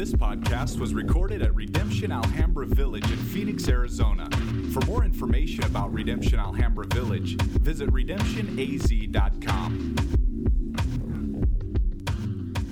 This 0.00 0.12
podcast 0.12 0.80
was 0.80 0.94
recorded 0.94 1.42
at 1.42 1.54
Redemption 1.54 2.10
Alhambra 2.10 2.64
Village 2.64 3.04
in 3.04 3.18
Phoenix, 3.18 3.68
Arizona. 3.68 4.30
For 4.72 4.80
more 4.86 5.04
information 5.04 5.62
about 5.64 5.92
Redemption 5.92 6.38
Alhambra 6.38 6.86
Village, 6.86 7.36
visit 7.42 7.90
redemptionaz.com. 7.90 9.96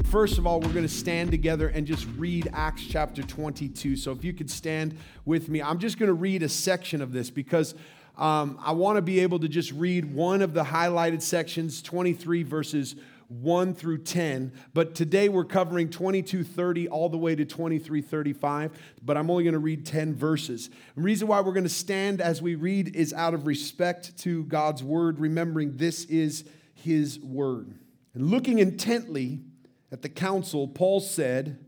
First 0.04 0.38
of 0.38 0.46
all, 0.46 0.58
we're 0.58 0.72
going 0.72 0.86
to 0.86 0.88
stand 0.88 1.30
together 1.30 1.68
and 1.68 1.86
just 1.86 2.06
read 2.16 2.48
Acts 2.54 2.86
chapter 2.88 3.22
22. 3.22 3.96
So 3.96 4.10
if 4.10 4.24
you 4.24 4.32
could 4.32 4.50
stand 4.50 4.96
with 5.26 5.50
me, 5.50 5.60
I'm 5.60 5.80
just 5.80 5.98
going 5.98 6.06
to 6.06 6.14
read 6.14 6.42
a 6.42 6.48
section 6.48 7.02
of 7.02 7.12
this 7.12 7.28
because 7.28 7.74
um, 8.16 8.58
I 8.62 8.72
want 8.72 8.96
to 8.96 9.02
be 9.02 9.20
able 9.20 9.40
to 9.40 9.48
just 9.48 9.70
read 9.72 10.14
one 10.14 10.40
of 10.40 10.54
the 10.54 10.64
highlighted 10.64 11.20
sections, 11.20 11.82
23 11.82 12.42
verses 12.42 12.96
1 13.28 13.74
through 13.74 13.98
10. 13.98 14.52
But 14.74 14.94
today 14.94 15.28
we're 15.28 15.44
covering 15.44 15.90
2230 15.90 16.88
all 16.88 17.08
the 17.08 17.18
way 17.18 17.34
to 17.34 17.44
2335. 17.44 18.72
But 19.02 19.16
I'm 19.16 19.30
only 19.30 19.44
going 19.44 19.52
to 19.52 19.58
read 19.58 19.86
10 19.86 20.14
verses. 20.14 20.70
The 20.96 21.02
reason 21.02 21.28
why 21.28 21.40
we're 21.40 21.52
going 21.52 21.64
to 21.64 21.68
stand 21.68 22.20
as 22.20 22.42
we 22.42 22.54
read 22.54 22.96
is 22.96 23.12
out 23.12 23.34
of 23.34 23.46
respect 23.46 24.16
to 24.18 24.44
God's 24.44 24.82
word, 24.82 25.20
remembering 25.20 25.76
this 25.76 26.04
is 26.04 26.44
his 26.74 27.20
word. 27.20 27.74
And 28.14 28.30
looking 28.30 28.58
intently, 28.58 29.40
at 29.90 30.02
the 30.02 30.08
council, 30.08 30.68
Paul 30.68 31.00
said, 31.00 31.58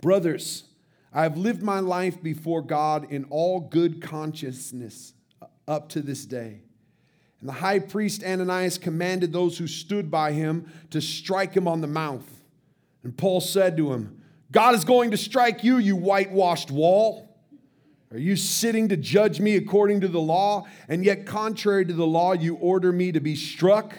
Brothers, 0.00 0.64
I 1.12 1.22
have 1.22 1.36
lived 1.36 1.62
my 1.62 1.80
life 1.80 2.22
before 2.22 2.62
God 2.62 3.10
in 3.10 3.24
all 3.30 3.60
good 3.60 4.02
consciousness 4.02 5.12
up 5.68 5.88
to 5.90 6.00
this 6.00 6.24
day. 6.24 6.62
And 7.44 7.50
the 7.50 7.60
high 7.60 7.78
priest 7.78 8.24
Ananias 8.24 8.78
commanded 8.78 9.30
those 9.30 9.58
who 9.58 9.66
stood 9.66 10.10
by 10.10 10.32
him 10.32 10.72
to 10.88 11.02
strike 11.02 11.52
him 11.54 11.68
on 11.68 11.82
the 11.82 11.86
mouth. 11.86 12.24
And 13.02 13.14
Paul 13.14 13.42
said 13.42 13.76
to 13.76 13.92
him, 13.92 14.22
God 14.50 14.74
is 14.74 14.86
going 14.86 15.10
to 15.10 15.18
strike 15.18 15.62
you, 15.62 15.76
you 15.76 15.94
whitewashed 15.94 16.70
wall. 16.70 17.36
Are 18.10 18.18
you 18.18 18.34
sitting 18.34 18.88
to 18.88 18.96
judge 18.96 19.40
me 19.40 19.56
according 19.56 20.00
to 20.00 20.08
the 20.08 20.22
law? 20.22 20.66
And 20.88 21.04
yet, 21.04 21.26
contrary 21.26 21.84
to 21.84 21.92
the 21.92 22.06
law, 22.06 22.32
you 22.32 22.54
order 22.54 22.92
me 22.92 23.12
to 23.12 23.20
be 23.20 23.36
struck? 23.36 23.94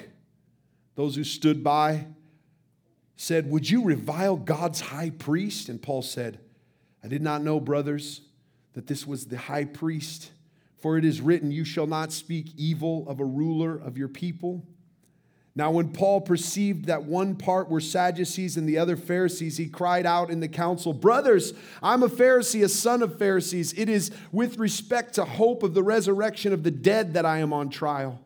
Those 0.96 1.16
who 1.16 1.24
stood 1.24 1.64
by 1.64 2.08
said, 3.16 3.52
Would 3.52 3.70
you 3.70 3.84
revile 3.84 4.38
God's 4.38 4.82
high 4.82 5.12
priest? 5.12 5.70
And 5.70 5.80
Paul 5.80 6.02
said, 6.02 6.40
I 7.04 7.08
did 7.08 7.22
not 7.22 7.44
know, 7.44 7.60
brothers, 7.60 8.22
that 8.74 8.88
this 8.88 9.06
was 9.06 9.28
the 9.28 9.38
high 9.38 9.66
priest. 9.66 10.32
For 10.78 10.98
it 10.98 11.06
is 11.06 11.22
written, 11.22 11.52
You 11.52 11.66
shall 11.66 11.88
not 11.88 12.12
speak 12.12 12.52
evil 12.58 13.08
of 13.08 13.20
a 13.20 13.26
ruler 13.26 13.76
of 13.76 13.98
your 13.98 14.08
people. 14.08 14.66
Now, 15.58 15.72
when 15.72 15.94
Paul 15.94 16.20
perceived 16.20 16.86
that 16.86 17.06
one 17.06 17.38
part 17.38 17.70
were 17.70 17.80
Sadducees 17.80 18.58
and 18.58 18.68
the 18.68 18.78
other 18.78 18.98
Pharisees, 18.98 19.56
he 19.56 19.68
cried 19.68 20.06
out 20.06 20.30
in 20.30 20.42
the 20.42 20.50
council, 20.50 20.92
Brothers, 20.92 21.54
I'm 21.82 22.04
a 22.04 22.10
Pharisee, 22.10 22.64
a 22.64 22.68
son 22.68 23.02
of 23.02 23.18
Pharisees. 23.18 23.72
It 23.74 23.88
is 23.88 24.12
with 24.34 24.58
respect 24.58 25.14
to 25.16 25.24
hope 25.24 25.64
of 25.64 25.74
the 25.74 25.84
resurrection 25.84 26.52
of 26.52 26.64
the 26.64 26.72
dead 26.72 27.14
that 27.14 27.26
I 27.26 27.38
am 27.38 27.54
on 27.54 27.70
trial. 27.70 28.20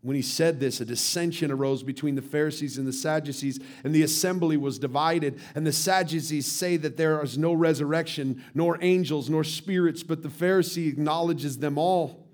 When 0.00 0.14
he 0.14 0.22
said 0.22 0.60
this, 0.60 0.80
a 0.80 0.84
dissension 0.84 1.50
arose 1.50 1.82
between 1.82 2.14
the 2.14 2.22
Pharisees 2.22 2.78
and 2.78 2.86
the 2.86 2.92
Sadducees, 2.92 3.58
and 3.82 3.92
the 3.92 4.04
assembly 4.04 4.56
was 4.56 4.78
divided. 4.78 5.40
And 5.56 5.66
the 5.66 5.72
Sadducees 5.72 6.50
say 6.50 6.76
that 6.76 6.96
there 6.96 7.22
is 7.22 7.36
no 7.36 7.52
resurrection, 7.52 8.44
nor 8.54 8.78
angels, 8.80 9.28
nor 9.28 9.42
spirits, 9.42 10.04
but 10.04 10.22
the 10.22 10.28
Pharisee 10.28 10.88
acknowledges 10.88 11.58
them 11.58 11.78
all. 11.78 12.28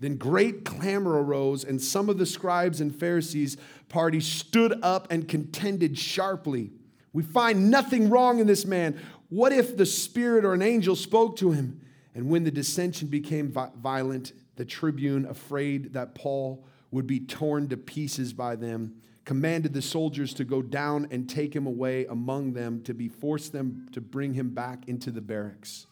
Then 0.00 0.16
great 0.16 0.64
clamor 0.64 1.22
arose, 1.22 1.62
and 1.62 1.80
some 1.80 2.08
of 2.08 2.18
the 2.18 2.26
scribes 2.26 2.80
and 2.80 2.94
Pharisees' 2.94 3.56
party 3.88 4.18
stood 4.18 4.76
up 4.82 5.06
and 5.10 5.28
contended 5.28 5.96
sharply. 5.96 6.72
We 7.12 7.22
find 7.22 7.70
nothing 7.70 8.10
wrong 8.10 8.40
in 8.40 8.48
this 8.48 8.66
man. 8.66 9.00
What 9.28 9.52
if 9.52 9.76
the 9.76 9.86
spirit 9.86 10.44
or 10.44 10.52
an 10.52 10.62
angel 10.62 10.96
spoke 10.96 11.36
to 11.36 11.52
him? 11.52 11.80
And 12.12 12.28
when 12.28 12.42
the 12.42 12.50
dissension 12.50 13.06
became 13.06 13.54
violent, 13.76 14.32
the 14.56 14.64
tribune, 14.64 15.26
afraid 15.26 15.92
that 15.92 16.16
Paul 16.16 16.66
would 16.94 17.08
be 17.08 17.18
torn 17.18 17.66
to 17.66 17.76
pieces 17.76 18.32
by 18.32 18.54
them, 18.54 18.94
commanded 19.24 19.72
the 19.72 19.82
soldiers 19.82 20.32
to 20.32 20.44
go 20.44 20.62
down 20.62 21.08
and 21.10 21.28
take 21.28 21.54
him 21.54 21.66
away 21.66 22.06
among 22.06 22.52
them 22.52 22.80
to 22.80 22.94
be 22.94 23.08
forced 23.08 23.52
them 23.52 23.88
to 23.90 24.00
bring 24.00 24.32
him 24.32 24.50
back 24.50 24.86
into 24.86 25.10
the 25.10 25.20
barracks. 25.20 25.88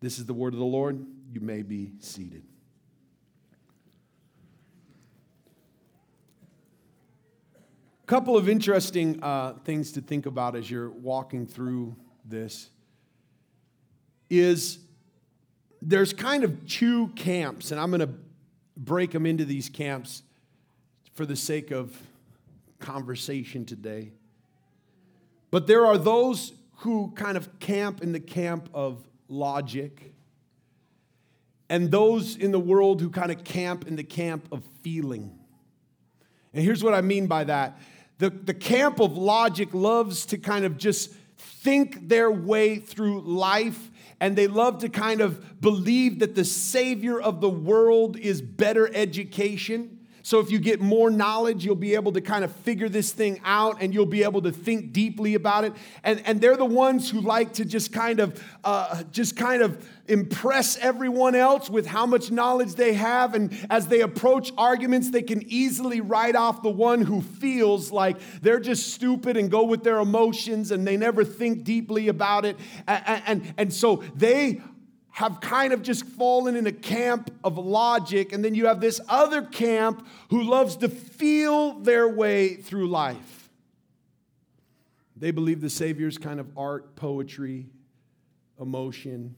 This 0.00 0.18
is 0.18 0.24
the 0.24 0.32
word 0.32 0.54
of 0.54 0.58
the 0.58 0.64
Lord. 0.64 1.04
You 1.30 1.42
may 1.42 1.60
be 1.60 1.92
seated. 1.98 2.42
A 8.02 8.06
couple 8.06 8.34
of 8.34 8.48
interesting 8.48 9.22
uh, 9.22 9.56
things 9.66 9.92
to 9.92 10.00
think 10.00 10.24
about 10.24 10.56
as 10.56 10.70
you're 10.70 10.88
walking 10.88 11.46
through 11.46 11.94
this 12.24 12.70
is 14.30 14.78
there's 15.82 16.14
kind 16.14 16.44
of 16.44 16.66
two 16.66 17.08
camps, 17.08 17.72
and 17.72 17.78
I'm 17.78 17.90
going 17.90 18.00
to 18.00 18.14
break 18.78 19.10
them 19.10 19.26
into 19.26 19.44
these 19.44 19.68
camps 19.68 20.22
for 21.20 21.26
the 21.26 21.36
sake 21.36 21.70
of 21.70 21.94
conversation 22.78 23.66
today. 23.66 24.10
But 25.50 25.66
there 25.66 25.84
are 25.84 25.98
those 25.98 26.54
who 26.76 27.12
kind 27.14 27.36
of 27.36 27.60
camp 27.60 28.02
in 28.02 28.12
the 28.12 28.20
camp 28.20 28.70
of 28.72 29.06
logic, 29.28 30.14
and 31.68 31.90
those 31.90 32.36
in 32.36 32.52
the 32.52 32.58
world 32.58 33.02
who 33.02 33.10
kind 33.10 33.30
of 33.30 33.44
camp 33.44 33.86
in 33.86 33.96
the 33.96 34.02
camp 34.02 34.48
of 34.50 34.64
feeling. 34.80 35.38
And 36.54 36.64
here's 36.64 36.82
what 36.82 36.94
I 36.94 37.02
mean 37.02 37.26
by 37.26 37.44
that 37.44 37.78
the, 38.16 38.30
the 38.30 38.54
camp 38.54 38.98
of 38.98 39.18
logic 39.18 39.74
loves 39.74 40.24
to 40.24 40.38
kind 40.38 40.64
of 40.64 40.78
just 40.78 41.12
think 41.36 42.08
their 42.08 42.30
way 42.30 42.78
through 42.78 43.20
life 43.20 43.90
and 44.20 44.36
they 44.36 44.46
love 44.46 44.78
to 44.78 44.88
kind 44.88 45.20
of 45.20 45.60
believe 45.60 46.20
that 46.20 46.34
the 46.34 46.46
savior 46.46 47.20
of 47.20 47.42
the 47.42 47.50
world 47.50 48.16
is 48.16 48.40
better 48.40 48.90
education 48.94 49.98
so, 50.22 50.40
if 50.40 50.50
you 50.50 50.58
get 50.58 50.80
more 50.80 51.10
knowledge, 51.10 51.64
you'll 51.64 51.74
be 51.74 51.94
able 51.94 52.12
to 52.12 52.20
kind 52.20 52.44
of 52.44 52.54
figure 52.56 52.88
this 52.88 53.12
thing 53.12 53.40
out 53.44 53.80
and 53.80 53.94
you'll 53.94 54.06
be 54.06 54.22
able 54.22 54.42
to 54.42 54.52
think 54.52 54.92
deeply 54.92 55.34
about 55.34 55.64
it. 55.64 55.72
And, 56.04 56.22
and 56.26 56.40
they're 56.40 56.56
the 56.56 56.64
ones 56.64 57.10
who 57.10 57.20
like 57.20 57.54
to 57.54 57.64
just 57.64 57.92
kind 57.92 58.20
of, 58.20 58.42
uh, 58.64 59.02
just 59.12 59.36
kind 59.36 59.62
of 59.62 59.86
impress 60.08 60.76
everyone 60.78 61.34
else 61.34 61.70
with 61.70 61.86
how 61.86 62.04
much 62.04 62.30
knowledge 62.30 62.74
they 62.74 62.94
have. 62.94 63.34
And 63.34 63.56
as 63.70 63.86
they 63.86 64.00
approach 64.00 64.52
arguments, 64.58 65.10
they 65.10 65.22
can 65.22 65.42
easily 65.46 66.00
write 66.00 66.36
off 66.36 66.62
the 66.62 66.70
one 66.70 67.00
who 67.00 67.22
feels 67.22 67.90
like 67.90 68.18
they're 68.42 68.60
just 68.60 68.92
stupid 68.92 69.36
and 69.36 69.50
go 69.50 69.64
with 69.64 69.84
their 69.84 70.00
emotions 70.00 70.70
and 70.70 70.86
they 70.86 70.96
never 70.96 71.24
think 71.24 71.64
deeply 71.64 72.08
about 72.08 72.44
it. 72.44 72.56
And, 72.86 73.22
and, 73.26 73.54
and 73.56 73.72
so 73.72 74.02
they 74.14 74.60
have 75.20 75.38
kind 75.38 75.74
of 75.74 75.82
just 75.82 76.06
fallen 76.06 76.56
in 76.56 76.66
a 76.66 76.72
camp 76.72 77.30
of 77.44 77.58
logic, 77.58 78.32
and 78.32 78.42
then 78.42 78.54
you 78.54 78.64
have 78.64 78.80
this 78.80 79.02
other 79.06 79.42
camp 79.42 80.06
who 80.30 80.42
loves 80.42 80.78
to 80.78 80.88
feel 80.88 81.74
their 81.80 82.08
way 82.08 82.54
through 82.54 82.88
life. 82.88 83.50
They 85.14 85.30
believe 85.30 85.60
the 85.60 85.68
Savior's 85.68 86.16
kind 86.16 86.40
of 86.40 86.48
art, 86.56 86.96
poetry, 86.96 87.66
emotion, 88.58 89.34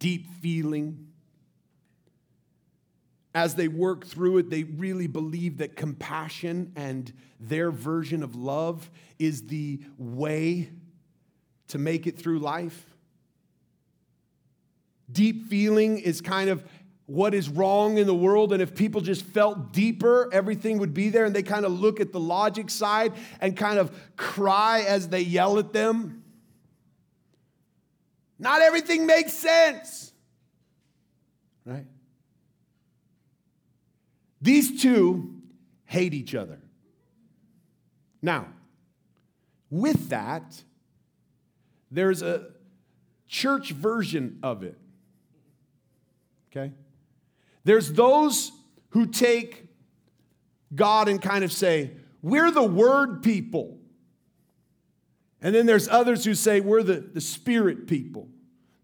deep 0.00 0.26
feeling. 0.42 1.06
As 3.36 3.54
they 3.54 3.68
work 3.68 4.04
through 4.04 4.38
it, 4.38 4.50
they 4.50 4.64
really 4.64 5.06
believe 5.06 5.58
that 5.58 5.76
compassion 5.76 6.72
and 6.74 7.12
their 7.38 7.70
version 7.70 8.24
of 8.24 8.34
love 8.34 8.90
is 9.16 9.46
the 9.46 9.80
way 9.96 10.70
to 11.68 11.78
make 11.78 12.08
it 12.08 12.18
through 12.18 12.40
life. 12.40 12.93
Deep 15.10 15.46
feeling 15.46 15.98
is 15.98 16.20
kind 16.20 16.50
of 16.50 16.64
what 17.06 17.34
is 17.34 17.48
wrong 17.48 17.98
in 17.98 18.06
the 18.06 18.14
world. 18.14 18.52
And 18.52 18.62
if 18.62 18.74
people 18.74 19.00
just 19.00 19.24
felt 19.24 19.72
deeper, 19.72 20.28
everything 20.32 20.78
would 20.78 20.94
be 20.94 21.10
there. 21.10 21.24
And 21.24 21.34
they 21.34 21.42
kind 21.42 21.64
of 21.64 21.72
look 21.72 22.00
at 22.00 22.12
the 22.12 22.20
logic 22.20 22.70
side 22.70 23.12
and 23.40 23.56
kind 23.56 23.78
of 23.78 23.94
cry 24.16 24.80
as 24.80 25.08
they 25.08 25.20
yell 25.20 25.58
at 25.58 25.72
them. 25.72 26.22
Not 28.38 28.62
everything 28.62 29.06
makes 29.06 29.32
sense, 29.32 30.12
right? 31.64 31.86
These 34.42 34.82
two 34.82 35.40
hate 35.84 36.12
each 36.12 36.34
other. 36.34 36.60
Now, 38.20 38.48
with 39.70 40.08
that, 40.08 40.62
there's 41.90 42.22
a 42.22 42.48
church 43.28 43.70
version 43.70 44.38
of 44.42 44.62
it 44.62 44.78
okay? 46.54 46.72
There's 47.64 47.92
those 47.92 48.52
who 48.90 49.06
take 49.06 49.66
God 50.74 51.08
and 51.08 51.20
kind 51.20 51.44
of 51.44 51.52
say, 51.52 51.92
we're 52.22 52.50
the 52.50 52.62
word 52.62 53.22
people. 53.22 53.78
And 55.40 55.54
then 55.54 55.66
there's 55.66 55.88
others 55.88 56.24
who 56.24 56.34
say, 56.34 56.60
we're 56.60 56.82
the, 56.82 57.00
the 57.00 57.20
spirit 57.20 57.86
people. 57.86 58.28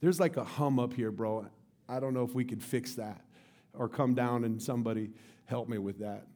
There's 0.00 0.20
like 0.20 0.37
a 0.37 0.44
hum 0.44 0.78
up 0.78 0.94
here, 0.94 1.11
bro. 1.11 1.46
I 1.88 2.00
don't 2.00 2.14
know 2.14 2.25
if 2.25 2.34
we 2.34 2.44
could 2.44 2.62
fix 2.62 2.94
that 2.94 3.20
or 3.75 3.88
come 3.88 4.14
down 4.14 4.44
and 4.44 4.61
somebody 4.61 5.11
help 5.46 5.69
me 5.69 5.78
with 5.78 6.00
that. 6.00 6.26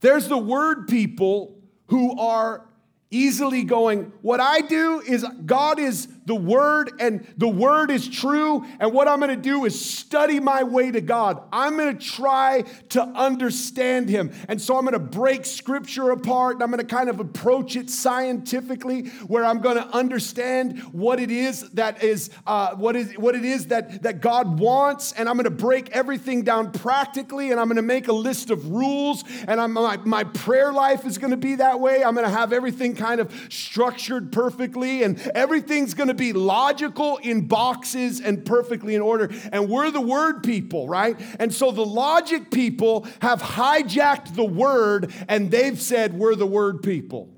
There's 0.00 0.28
the 0.28 0.38
word 0.38 0.88
people 0.88 1.58
who 1.86 2.18
are 2.18 2.68
easily 3.10 3.64
going, 3.64 4.12
What 4.22 4.40
I 4.40 4.60
do 4.60 5.00
is 5.00 5.24
God 5.46 5.78
is 5.78 6.08
the 6.26 6.34
Word, 6.34 6.92
and 7.00 7.26
the 7.36 7.48
Word 7.48 7.90
is 7.90 8.08
true. 8.08 8.64
And 8.80 8.92
what 8.92 9.08
I'm 9.08 9.20
going 9.20 9.34
to 9.34 9.36
do 9.36 9.64
is 9.64 9.78
study 9.78 10.40
my 10.40 10.62
way 10.62 10.90
to 10.90 11.00
God. 11.00 11.42
I'm 11.52 11.76
going 11.76 11.96
to 11.96 12.04
try 12.04 12.64
to 12.90 13.02
understand 13.02 14.08
Him. 14.08 14.32
And 14.48 14.60
so 14.60 14.76
I'm 14.76 14.84
going 14.84 14.92
to 14.92 14.98
break 14.98 15.44
Scripture 15.44 16.10
apart 16.10 16.54
and 16.54 16.62
I'm 16.62 16.70
going 16.70 16.80
to 16.80 16.94
kind 16.94 17.08
of 17.08 17.20
approach 17.20 17.76
it 17.76 17.90
scientifically, 17.90 19.06
where 19.26 19.44
I'm 19.44 19.60
going 19.60 19.76
to 19.76 19.86
understand 19.88 20.80
what 20.92 21.20
it 21.20 21.30
is 21.30 21.68
that 21.70 22.02
is 22.02 22.30
uh, 22.46 22.74
what 22.76 22.96
is 22.96 23.12
what 23.18 23.34
it 23.34 23.44
is 23.44 23.68
that 23.68 24.02
that 24.02 24.20
God 24.20 24.58
wants, 24.58 25.12
and 25.12 25.28
I'm 25.28 25.36
going 25.36 25.44
to 25.44 25.50
break 25.50 25.90
everything 25.90 26.42
down 26.42 26.72
practically, 26.72 27.50
and 27.50 27.60
I'm 27.60 27.66
going 27.66 27.76
to 27.76 27.82
make 27.82 28.08
a 28.08 28.12
list 28.12 28.50
of 28.50 28.70
rules. 28.70 29.24
And 29.46 29.60
I'm, 29.60 29.72
my 29.72 29.96
my 29.98 30.24
prayer 30.24 30.72
life 30.72 31.04
is 31.04 31.18
going 31.18 31.32
to 31.32 31.36
be 31.36 31.56
that 31.56 31.80
way. 31.80 32.04
I'm 32.04 32.14
going 32.14 32.26
to 32.26 32.32
have 32.32 32.52
everything 32.52 32.94
kind 32.94 33.20
of 33.20 33.32
structured 33.50 34.32
perfectly, 34.32 35.02
and 35.02 35.18
everything's 35.34 35.94
going 35.94 36.08
to 36.08 36.13
to 36.16 36.22
be 36.22 36.32
logical 36.32 37.18
in 37.18 37.46
boxes 37.46 38.20
and 38.20 38.44
perfectly 38.44 38.94
in 38.94 39.02
order. 39.02 39.30
And 39.52 39.68
we're 39.68 39.90
the 39.90 40.00
word 40.00 40.42
people, 40.42 40.88
right? 40.88 41.20
And 41.38 41.52
so 41.52 41.70
the 41.70 41.84
logic 41.84 42.50
people 42.50 43.06
have 43.20 43.42
hijacked 43.42 44.34
the 44.34 44.44
word 44.44 45.12
and 45.28 45.50
they've 45.50 45.80
said, 45.80 46.14
we're 46.14 46.34
the 46.34 46.46
word 46.46 46.82
people. 46.82 47.30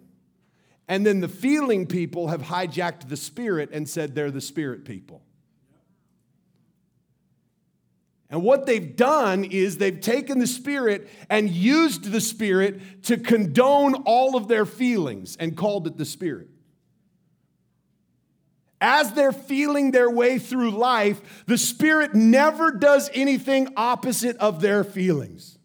And 0.88 1.04
then 1.04 1.20
the 1.20 1.28
feeling 1.28 1.86
people 1.86 2.28
have 2.28 2.42
hijacked 2.42 3.08
the 3.08 3.16
spirit 3.16 3.70
and 3.72 3.88
said 3.88 4.14
they're 4.14 4.30
the 4.30 4.40
spirit 4.40 4.84
people. 4.84 5.22
And 8.28 8.42
what 8.42 8.66
they've 8.66 8.96
done 8.96 9.44
is 9.44 9.78
they've 9.78 10.00
taken 10.00 10.40
the 10.40 10.48
Spirit 10.48 11.08
and 11.30 11.48
used 11.48 12.10
the 12.10 12.20
Spirit 12.20 13.04
to 13.04 13.18
condone 13.18 13.94
all 14.04 14.34
of 14.34 14.48
their 14.48 14.66
feelings 14.66 15.36
and 15.36 15.56
called 15.56 15.86
it 15.86 15.96
the 15.96 16.04
Spirit 16.04 16.48
as 18.86 19.12
they're 19.14 19.32
feeling 19.32 19.90
their 19.90 20.08
way 20.08 20.38
through 20.38 20.70
life, 20.70 21.44
the 21.46 21.58
Spirit 21.58 22.14
never 22.14 22.70
does 22.70 23.10
anything 23.12 23.74
opposite 23.76 24.36
of 24.36 24.60
their 24.60 24.84
feelings. 24.84 25.58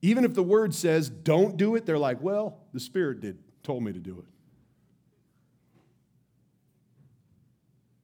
Even 0.00 0.24
if 0.24 0.32
the 0.32 0.44
word 0.44 0.72
says, 0.72 1.10
don't 1.10 1.56
do 1.56 1.74
it, 1.74 1.86
they're 1.86 1.98
like, 1.98 2.22
well, 2.22 2.60
the 2.72 2.78
Spirit 2.78 3.20
did, 3.20 3.36
told 3.64 3.82
me 3.82 3.92
to 3.92 3.98
do 3.98 4.20
it. 4.20 4.26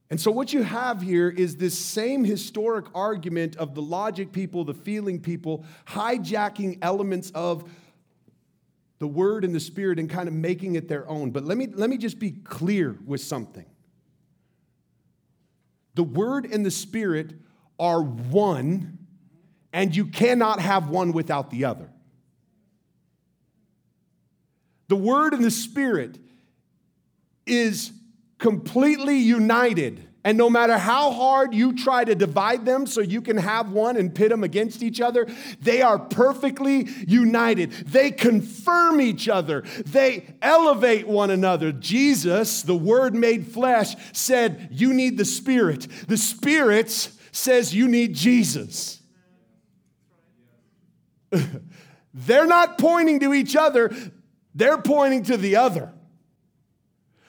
And 0.09 0.19
so, 0.19 0.29
what 0.29 0.51
you 0.51 0.61
have 0.61 1.01
here 1.01 1.29
is 1.29 1.55
this 1.55 1.79
same 1.79 2.25
historic 2.25 2.85
argument 2.93 3.55
of 3.55 3.75
the 3.75 3.81
logic 3.81 4.33
people, 4.33 4.65
the 4.65 4.73
feeling 4.73 5.21
people, 5.21 5.63
hijacking 5.87 6.79
elements 6.81 7.31
of 7.31 7.63
the 9.03 9.07
word 9.07 9.43
and 9.43 9.53
the 9.53 9.59
spirit 9.59 9.99
and 9.99 10.09
kind 10.09 10.29
of 10.29 10.33
making 10.33 10.75
it 10.75 10.87
their 10.87 11.05
own. 11.09 11.31
But 11.31 11.43
let 11.43 11.57
me, 11.57 11.67
let 11.67 11.89
me 11.89 11.97
just 11.97 12.19
be 12.19 12.31
clear 12.31 12.97
with 13.05 13.19
something. 13.19 13.65
The 15.95 16.03
word 16.03 16.45
and 16.45 16.65
the 16.65 16.71
spirit 16.71 17.33
are 17.77 18.01
one, 18.01 18.97
and 19.73 19.93
you 19.93 20.05
cannot 20.05 20.61
have 20.61 20.87
one 20.87 21.11
without 21.11 21.49
the 21.49 21.65
other. 21.65 21.89
The 24.87 24.95
word 24.95 25.33
and 25.33 25.43
the 25.43 25.51
spirit 25.51 26.17
is 27.45 27.91
completely 28.37 29.17
united 29.17 30.07
and 30.23 30.37
no 30.37 30.49
matter 30.49 30.77
how 30.77 31.11
hard 31.11 31.53
you 31.53 31.73
try 31.73 32.05
to 32.05 32.15
divide 32.15 32.65
them 32.65 32.87
so 32.87 33.01
you 33.01 33.21
can 33.21 33.35
have 33.37 33.71
one 33.71 33.97
and 33.97 34.15
pit 34.15 34.29
them 34.29 34.43
against 34.43 34.81
each 34.81 35.01
other, 35.01 35.27
they 35.59 35.81
are 35.81 35.99
perfectly 35.99 36.87
united. 37.05 37.71
They 37.71 38.11
confirm 38.11 39.01
each 39.01 39.27
other, 39.27 39.61
they 39.85 40.33
elevate 40.41 41.07
one 41.07 41.29
another. 41.29 41.73
Jesus, 41.73 42.61
the 42.61 42.75
Word 42.75 43.13
made 43.13 43.47
flesh, 43.47 43.95
said, 44.13 44.69
You 44.71 44.93
need 44.93 45.17
the 45.17 45.25
Spirit. 45.25 45.87
The 46.07 46.17
Spirit 46.17 46.89
says, 47.31 47.75
You 47.75 47.89
need 47.89 48.15
Jesus. 48.15 49.01
they're 52.13 52.47
not 52.47 52.77
pointing 52.77 53.19
to 53.21 53.33
each 53.33 53.55
other, 53.57 53.93
they're 54.55 54.77
pointing 54.77 55.23
to 55.23 55.35
the 55.35 55.57
other. 55.57 55.91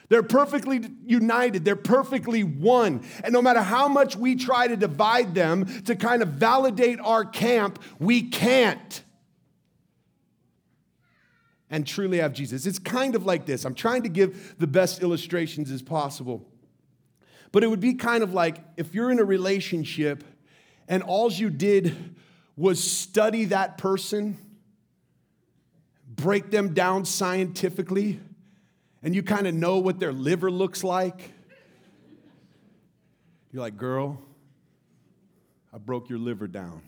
They're 0.09 0.23
perfectly 0.23 0.87
united. 1.05 1.65
They're 1.65 1.75
perfectly 1.75 2.43
one. 2.43 3.03
And 3.23 3.33
no 3.33 3.41
matter 3.41 3.61
how 3.61 3.87
much 3.87 4.15
we 4.15 4.35
try 4.35 4.67
to 4.67 4.77
divide 4.77 5.33
them 5.33 5.65
to 5.83 5.95
kind 5.95 6.21
of 6.21 6.29
validate 6.29 6.99
our 6.99 7.25
camp, 7.25 7.81
we 7.99 8.23
can't. 8.23 9.03
And 11.69 11.85
truly 11.87 12.19
have 12.19 12.33
Jesus. 12.33 12.65
It's 12.65 12.79
kind 12.79 13.15
of 13.15 13.25
like 13.25 13.45
this. 13.45 13.65
I'm 13.65 13.73
trying 13.73 14.03
to 14.03 14.09
give 14.09 14.55
the 14.59 14.67
best 14.67 15.01
illustrations 15.01 15.71
as 15.71 15.81
possible. 15.81 16.47
But 17.51 17.63
it 17.63 17.67
would 17.67 17.79
be 17.79 17.95
kind 17.95 18.21
of 18.21 18.33
like 18.33 18.57
if 18.77 18.93
you're 18.93 19.09
in 19.09 19.19
a 19.19 19.23
relationship 19.23 20.23
and 20.87 21.01
all 21.01 21.31
you 21.31 21.49
did 21.49 22.15
was 22.55 22.81
study 22.81 23.45
that 23.45 23.77
person, 23.77 24.37
break 26.07 26.51
them 26.51 26.73
down 26.73 27.05
scientifically 27.05 28.19
and 29.05 29.13
you 29.13 29.21
kind 29.21 29.45
of 29.45 29.53
know 29.53 29.77
what 29.77 29.99
their 29.99 30.11
liver 30.11 30.49
looks 30.49 30.83
like. 30.83 31.31
You're 33.51 33.61
like, 33.61 33.77
girl, 33.77 34.19
I 35.71 35.77
broke 35.77 36.09
your 36.09 36.17
liver 36.17 36.47
down. 36.47 36.81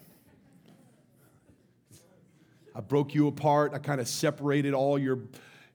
I 2.76 2.82
broke 2.82 3.14
you 3.14 3.28
apart. 3.28 3.74
I 3.76 3.78
kind 3.78 4.02
of 4.02 4.08
separated 4.08 4.74
all 4.74 4.98
your, 4.98 5.20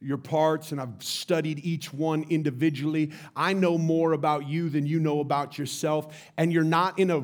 your 0.00 0.18
parts 0.18 0.72
and 0.72 0.80
I've 0.80 0.96
studied 0.98 1.64
each 1.64 1.94
one 1.94 2.24
individually. 2.28 3.12
I 3.36 3.52
know 3.52 3.78
more 3.78 4.12
about 4.12 4.48
you 4.48 4.68
than 4.68 4.84
you 4.84 4.98
know 4.98 5.20
about 5.20 5.58
yourself. 5.58 6.12
And 6.36 6.52
you're 6.52 6.64
not 6.64 6.98
in 6.98 7.12
a 7.12 7.22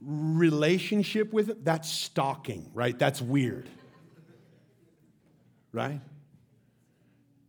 relationship 0.00 1.30
with 1.30 1.50
it. 1.50 1.62
That's 1.62 1.90
stalking, 1.90 2.70
right? 2.72 2.98
That's 2.98 3.20
weird. 3.20 3.68
Right? 5.72 6.00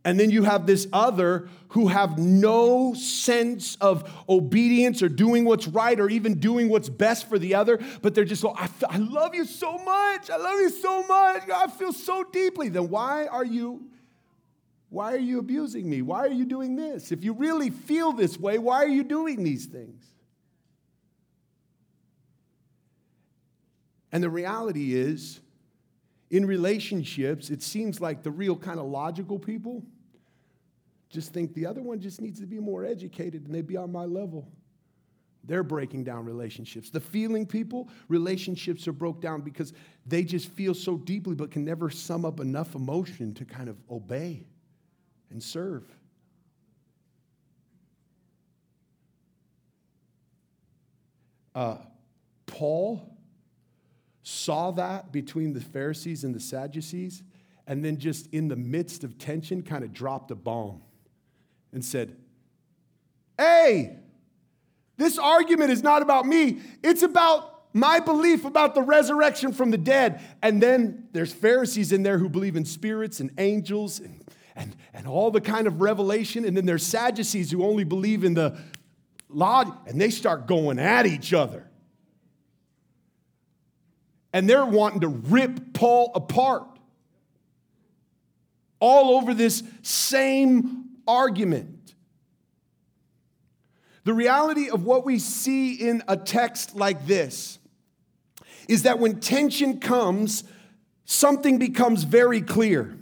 And 0.08 0.18
then 0.18 0.30
you 0.30 0.44
have 0.44 0.64
this 0.64 0.86
other 0.90 1.50
who 1.68 1.88
have 1.88 2.16
no 2.16 2.94
sense 2.94 3.76
of 3.78 4.10
obedience 4.26 5.02
or 5.02 5.10
doing 5.10 5.44
what's 5.44 5.68
right 5.68 6.00
or 6.00 6.08
even 6.08 6.40
doing 6.40 6.70
what's 6.70 6.88
best 6.88 7.28
for 7.28 7.38
the 7.38 7.54
other, 7.54 7.78
but 8.00 8.14
they're 8.14 8.24
just, 8.24 8.42
like, 8.42 8.70
I 8.88 8.96
love 8.96 9.34
you 9.34 9.44
so 9.44 9.76
much. 9.76 10.30
I 10.30 10.38
love 10.38 10.60
you 10.60 10.70
so 10.70 11.02
much. 11.06 11.50
I 11.54 11.66
feel 11.66 11.92
so 11.92 12.24
deeply. 12.24 12.70
Then 12.70 12.88
why 12.88 13.26
are 13.26 13.44
you? 13.44 13.82
Why 14.88 15.12
are 15.12 15.18
you 15.18 15.40
abusing 15.40 15.90
me? 15.90 16.00
Why 16.00 16.20
are 16.20 16.32
you 16.32 16.46
doing 16.46 16.74
this? 16.74 17.12
If 17.12 17.22
you 17.22 17.34
really 17.34 17.68
feel 17.68 18.14
this 18.14 18.40
way, 18.40 18.56
why 18.56 18.76
are 18.76 18.88
you 18.88 19.04
doing 19.04 19.44
these 19.44 19.66
things? 19.66 20.06
And 24.10 24.24
the 24.24 24.30
reality 24.30 24.94
is, 24.94 25.40
in 26.30 26.46
relationships, 26.46 27.50
it 27.50 27.62
seems 27.62 28.00
like 28.00 28.22
the 28.22 28.30
real 28.30 28.56
kind 28.56 28.80
of 28.80 28.86
logical 28.86 29.38
people 29.38 29.82
just 31.10 31.32
think 31.32 31.54
the 31.54 31.66
other 31.66 31.82
one 31.82 32.00
just 32.00 32.20
needs 32.20 32.40
to 32.40 32.46
be 32.46 32.58
more 32.58 32.84
educated 32.84 33.46
and 33.46 33.54
they'd 33.54 33.66
be 33.66 33.76
on 33.76 33.90
my 33.90 34.04
level. 34.04 34.48
They're 35.44 35.62
breaking 35.62 36.04
down 36.04 36.26
relationships. 36.26 36.90
The 36.90 37.00
feeling 37.00 37.46
people, 37.46 37.88
relationships 38.08 38.86
are 38.86 38.92
broke 38.92 39.22
down 39.22 39.40
because 39.40 39.72
they 40.04 40.22
just 40.22 40.50
feel 40.50 40.74
so 40.74 40.98
deeply 40.98 41.34
but 41.34 41.50
can 41.50 41.64
never 41.64 41.88
sum 41.88 42.24
up 42.24 42.40
enough 42.40 42.74
emotion 42.74 43.32
to 43.34 43.44
kind 43.46 43.68
of 43.70 43.76
obey 43.90 44.44
and 45.30 45.42
serve. 45.42 45.84
Uh, 51.54 51.78
Paul 52.46 53.16
saw 54.22 54.70
that 54.72 55.12
between 55.12 55.54
the 55.54 55.60
Pharisees 55.60 56.24
and 56.24 56.34
the 56.34 56.40
Sadducees, 56.40 57.22
and 57.66 57.82
then 57.82 57.96
just 57.96 58.26
in 58.28 58.48
the 58.48 58.56
midst 58.56 59.02
of 59.02 59.18
tension, 59.18 59.62
kind 59.62 59.82
of 59.82 59.92
dropped 59.92 60.30
a 60.30 60.34
bomb 60.34 60.82
and 61.72 61.84
said, 61.84 62.16
Hey, 63.36 63.96
this 64.96 65.18
argument 65.18 65.70
is 65.70 65.82
not 65.82 66.02
about 66.02 66.26
me, 66.26 66.60
it's 66.82 67.02
about 67.02 67.54
my 67.74 68.00
belief 68.00 68.44
about 68.44 68.74
the 68.74 68.82
resurrection 68.82 69.52
from 69.52 69.70
the 69.70 69.78
dead. 69.78 70.20
And 70.42 70.60
then 70.62 71.08
there's 71.12 71.32
Pharisees 71.32 71.92
in 71.92 72.02
there 72.02 72.18
who 72.18 72.28
believe 72.28 72.56
in 72.56 72.64
spirits 72.64 73.20
and 73.20 73.30
angels 73.38 74.00
and, 74.00 74.24
and, 74.56 74.74
and 74.94 75.06
all 75.06 75.30
the 75.30 75.40
kind 75.40 75.66
of 75.66 75.80
revelation. 75.80 76.44
And 76.44 76.56
then 76.56 76.66
there's 76.66 76.84
Sadducees 76.84 77.50
who 77.50 77.62
only 77.62 77.84
believe 77.84 78.24
in 78.24 78.34
the 78.34 78.58
law, 79.28 79.64
and 79.86 80.00
they 80.00 80.10
start 80.10 80.46
going 80.46 80.78
at 80.78 81.06
each 81.06 81.32
other 81.32 81.68
and 84.32 84.48
they're 84.48 84.66
wanting 84.66 85.00
to 85.00 85.08
rip 85.08 85.72
Paul 85.72 86.12
apart. 86.14 86.64
All 88.80 89.16
over 89.16 89.34
this 89.34 89.62
same 89.82 90.87
argument. 91.08 91.94
The 94.04 94.14
reality 94.14 94.70
of 94.70 94.84
what 94.84 95.04
we 95.04 95.18
see 95.18 95.74
in 95.74 96.02
a 96.06 96.16
text 96.16 96.76
like 96.76 97.06
this 97.06 97.58
is 98.68 98.82
that 98.82 98.98
when 98.98 99.18
tension 99.18 99.80
comes, 99.80 100.44
something 101.04 101.58
becomes 101.58 102.04
very 102.04 102.42
clear. 102.42 102.96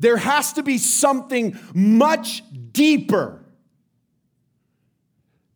There 0.00 0.16
has 0.16 0.52
to 0.54 0.62
be 0.62 0.78
something 0.78 1.58
much 1.72 2.42
deeper 2.72 3.43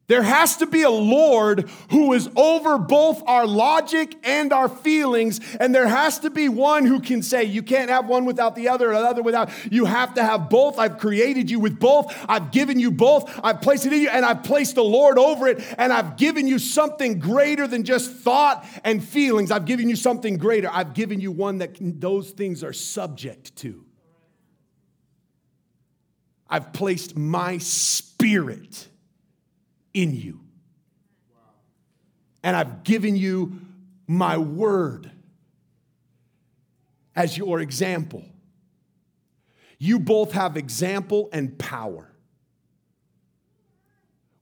there 0.08 0.22
has 0.22 0.56
to 0.56 0.66
be 0.66 0.82
a 0.82 0.90
Lord 0.90 1.68
who 1.90 2.14
is 2.14 2.30
over 2.34 2.78
both 2.78 3.22
our 3.26 3.46
logic 3.46 4.16
and 4.24 4.54
our 4.54 4.68
feelings. 4.68 5.38
And 5.60 5.74
there 5.74 5.86
has 5.86 6.20
to 6.20 6.30
be 6.30 6.48
one 6.48 6.86
who 6.86 7.00
can 7.00 7.22
say, 7.22 7.44
You 7.44 7.62
can't 7.62 7.90
have 7.90 8.08
one 8.08 8.24
without 8.24 8.56
the 8.56 8.68
other, 8.68 8.90
or 8.90 8.94
the 8.94 9.06
other 9.06 9.22
without. 9.22 9.50
You 9.70 9.84
have 9.84 10.14
to 10.14 10.24
have 10.24 10.48
both. 10.48 10.78
I've 10.78 10.96
created 10.96 11.50
you 11.50 11.60
with 11.60 11.78
both. 11.78 12.14
I've 12.26 12.50
given 12.52 12.80
you 12.80 12.90
both. 12.90 13.38
I've 13.44 13.60
placed 13.60 13.84
it 13.84 13.92
in 13.92 14.00
you, 14.00 14.08
and 14.08 14.24
I've 14.24 14.42
placed 14.42 14.76
the 14.76 14.82
Lord 14.82 15.18
over 15.18 15.46
it. 15.46 15.62
And 15.76 15.92
I've 15.92 16.16
given 16.16 16.48
you 16.48 16.58
something 16.58 17.18
greater 17.18 17.66
than 17.66 17.84
just 17.84 18.10
thought 18.10 18.64
and 18.84 19.04
feelings. 19.04 19.50
I've 19.50 19.66
given 19.66 19.90
you 19.90 19.96
something 19.96 20.38
greater. 20.38 20.70
I've 20.72 20.94
given 20.94 21.20
you 21.20 21.32
one 21.32 21.58
that 21.58 21.76
those 21.78 22.30
things 22.30 22.64
are 22.64 22.72
subject 22.72 23.56
to. 23.56 23.84
I've 26.48 26.72
placed 26.72 27.14
my 27.14 27.58
spirit 27.58 28.88
in 29.94 30.14
you. 30.14 30.40
And 32.42 32.56
I've 32.56 32.84
given 32.84 33.16
you 33.16 33.60
my 34.06 34.38
word 34.38 35.10
as 37.14 37.36
your 37.36 37.60
example. 37.60 38.24
You 39.78 39.98
both 39.98 40.32
have 40.32 40.56
example 40.56 41.28
and 41.32 41.58
power 41.58 42.10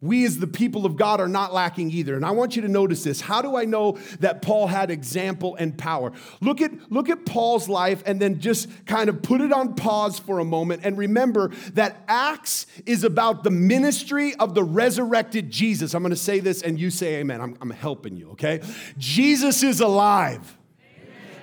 we 0.01 0.27
as 0.27 0.39
the 0.39 0.47
people 0.47 0.85
of 0.85 0.97
God 0.97 1.21
are 1.21 1.29
not 1.29 1.55
lacking 1.55 1.91
either. 1.91 2.17
And 2.17 2.25
I 2.25 2.31
want 2.33 2.55
you 2.55 2.63
to 2.63 2.69
notice 2.69 3.03
this. 3.03 3.23
How 3.23 3.41
do 3.41 3.57
I 3.57 3.65
know 3.65 3.99
that 4.21 4.43
Paul 4.43 4.67
had 4.67 4.91
example 4.91 5.57
and 5.57 5.77
power? 5.77 6.13
Look 6.43 6.61
at 6.61 6.93
look 6.93 7.09
at 7.09 7.25
Paul's 7.25 7.69
life 7.69 8.03
and 8.05 8.21
then 8.21 8.39
just 8.39 8.69
kind 8.85 9.09
of 9.09 9.23
put 9.23 9.41
it 9.41 9.53
on 9.53 9.75
pause 9.75 10.19
for 10.19 10.39
a 10.39 10.45
moment 10.45 10.83
and 10.85 10.99
remember 10.99 11.51
that 11.73 12.05
Acts 12.09 12.67
is 12.85 13.05
about 13.05 13.43
the 13.43 13.51
ministry 13.51 14.35
of 14.35 14.55
the 14.55 14.63
resurrected 14.63 15.51
Jesus. 15.51 15.95
I'm 15.95 16.03
going 16.03 16.11
to 16.11 16.17
say 16.17 16.41
this 16.41 16.61
and 16.61 16.79
you 16.79 16.91
say 16.91 17.17
amen. 17.17 17.41
I'm, 17.41 17.57
I'm 17.63 17.71
helping 17.71 18.17
you, 18.17 18.33
okay? 18.33 18.61
Jesus 18.99 19.63
is 19.63 19.81
alive. 19.81 20.59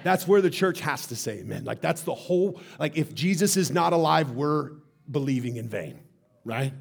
That's 0.03 0.27
where 0.27 0.41
the 0.41 0.49
church 0.49 0.79
has 0.81 1.07
to 1.07 1.15
say 1.15 1.39
amen. 1.39 1.63
Like 1.63 1.81
that's 1.81 2.01
the 2.01 2.13
whole 2.13 2.61
like 2.77 2.97
if 2.97 3.15
Jesus 3.15 3.57
is 3.57 3.71
not 3.71 3.93
alive, 3.93 4.31
we're 4.31 4.71
believing 5.09 5.55
in 5.55 5.67
vain, 5.67 5.99
right? 6.45 6.73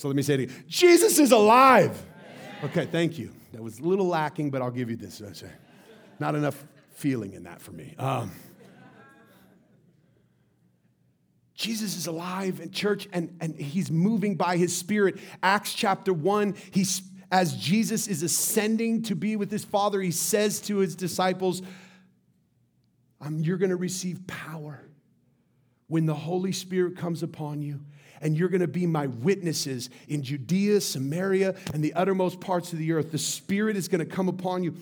So 0.00 0.08
let 0.08 0.16
me 0.16 0.22
say 0.22 0.32
it 0.32 0.40
again 0.40 0.64
Jesus 0.66 1.18
is 1.18 1.30
alive. 1.30 2.02
Okay, 2.64 2.86
thank 2.86 3.18
you. 3.18 3.32
That 3.52 3.62
was 3.62 3.80
a 3.80 3.82
little 3.82 4.06
lacking, 4.06 4.50
but 4.50 4.62
I'll 4.62 4.70
give 4.70 4.88
you 4.88 4.96
this. 4.96 5.20
Not 6.18 6.34
enough 6.34 6.64
feeling 6.92 7.34
in 7.34 7.42
that 7.42 7.60
for 7.60 7.72
me. 7.72 7.94
Um, 7.98 8.30
Jesus 11.54 11.98
is 11.98 12.06
alive 12.06 12.60
in 12.60 12.70
church 12.70 13.08
and, 13.12 13.36
and 13.42 13.54
he's 13.54 13.90
moving 13.90 14.36
by 14.36 14.56
his 14.56 14.74
spirit. 14.74 15.18
Acts 15.42 15.74
chapter 15.74 16.14
1, 16.14 16.54
he's, 16.70 17.02
as 17.30 17.54
Jesus 17.54 18.08
is 18.08 18.22
ascending 18.22 19.02
to 19.02 19.14
be 19.14 19.36
with 19.36 19.50
his 19.50 19.66
Father, 19.66 20.00
he 20.00 20.12
says 20.12 20.62
to 20.62 20.78
his 20.78 20.96
disciples, 20.96 21.60
um, 23.20 23.40
You're 23.40 23.58
going 23.58 23.68
to 23.68 23.76
receive 23.76 24.26
power 24.26 24.82
when 25.88 26.06
the 26.06 26.14
Holy 26.14 26.52
Spirit 26.52 26.96
comes 26.96 27.22
upon 27.22 27.60
you 27.60 27.80
and 28.20 28.36
you're 28.36 28.48
going 28.48 28.60
to 28.60 28.68
be 28.68 28.86
my 28.86 29.06
witnesses 29.06 29.90
in 30.08 30.22
Judea, 30.22 30.80
Samaria, 30.80 31.54
and 31.72 31.82
the 31.82 31.94
uttermost 31.94 32.40
parts 32.40 32.72
of 32.72 32.78
the 32.78 32.92
earth. 32.92 33.12
The 33.12 33.18
Spirit 33.18 33.76
is 33.76 33.88
going 33.88 34.00
to 34.00 34.04
come 34.04 34.28
upon 34.28 34.62
you. 34.62 34.74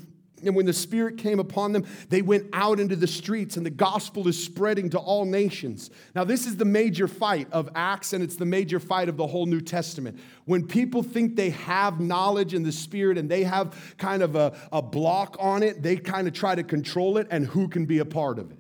And 0.44 0.54
when 0.54 0.66
the 0.66 0.72
Spirit 0.72 1.18
came 1.18 1.40
upon 1.40 1.72
them, 1.72 1.84
they 2.10 2.22
went 2.22 2.46
out 2.52 2.78
into 2.78 2.94
the 2.94 3.06
streets, 3.06 3.56
and 3.56 3.66
the 3.66 3.70
gospel 3.70 4.28
is 4.28 4.42
spreading 4.42 4.90
to 4.90 4.98
all 4.98 5.24
nations. 5.24 5.90
Now, 6.14 6.22
this 6.22 6.46
is 6.46 6.56
the 6.56 6.64
major 6.64 7.08
fight 7.08 7.48
of 7.50 7.68
Acts, 7.74 8.12
and 8.12 8.22
it's 8.22 8.36
the 8.36 8.46
major 8.46 8.78
fight 8.78 9.08
of 9.08 9.16
the 9.16 9.26
whole 9.26 9.46
New 9.46 9.60
Testament. 9.60 10.20
When 10.44 10.66
people 10.66 11.02
think 11.02 11.34
they 11.34 11.50
have 11.50 11.98
knowledge 11.98 12.54
in 12.54 12.62
the 12.62 12.72
Spirit 12.72 13.18
and 13.18 13.28
they 13.28 13.42
have 13.42 13.94
kind 13.98 14.22
of 14.22 14.36
a, 14.36 14.56
a 14.70 14.80
block 14.80 15.36
on 15.40 15.64
it, 15.64 15.82
they 15.82 15.96
kind 15.96 16.28
of 16.28 16.34
try 16.34 16.54
to 16.54 16.62
control 16.62 17.18
it, 17.18 17.26
and 17.30 17.44
who 17.46 17.68
can 17.68 17.84
be 17.84 17.98
a 17.98 18.04
part 18.04 18.38
of 18.38 18.52
it? 18.52 18.58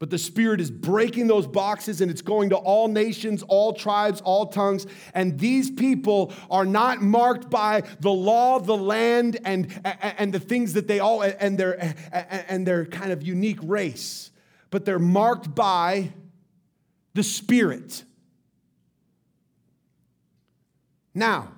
But 0.00 0.08
the 0.08 0.18
Spirit 0.18 0.62
is 0.62 0.70
breaking 0.70 1.26
those 1.26 1.46
boxes 1.46 2.00
and 2.00 2.10
it's 2.10 2.22
going 2.22 2.48
to 2.50 2.56
all 2.56 2.88
nations, 2.88 3.42
all 3.42 3.74
tribes, 3.74 4.22
all 4.22 4.46
tongues. 4.46 4.86
And 5.12 5.38
these 5.38 5.70
people 5.70 6.32
are 6.50 6.64
not 6.64 7.02
marked 7.02 7.50
by 7.50 7.82
the 8.00 8.10
law 8.10 8.58
the 8.58 8.76
land 8.76 9.38
and, 9.44 9.68
and 9.84 10.32
the 10.32 10.40
things 10.40 10.72
that 10.72 10.88
they 10.88 11.00
all, 11.00 11.20
and 11.20 11.58
their, 11.58 11.94
and 12.12 12.66
their 12.66 12.86
kind 12.86 13.12
of 13.12 13.22
unique 13.22 13.58
race, 13.62 14.30
but 14.70 14.86
they're 14.86 14.98
marked 14.98 15.54
by 15.54 16.14
the 17.12 17.22
Spirit. 17.22 18.02
Now, 21.14 21.52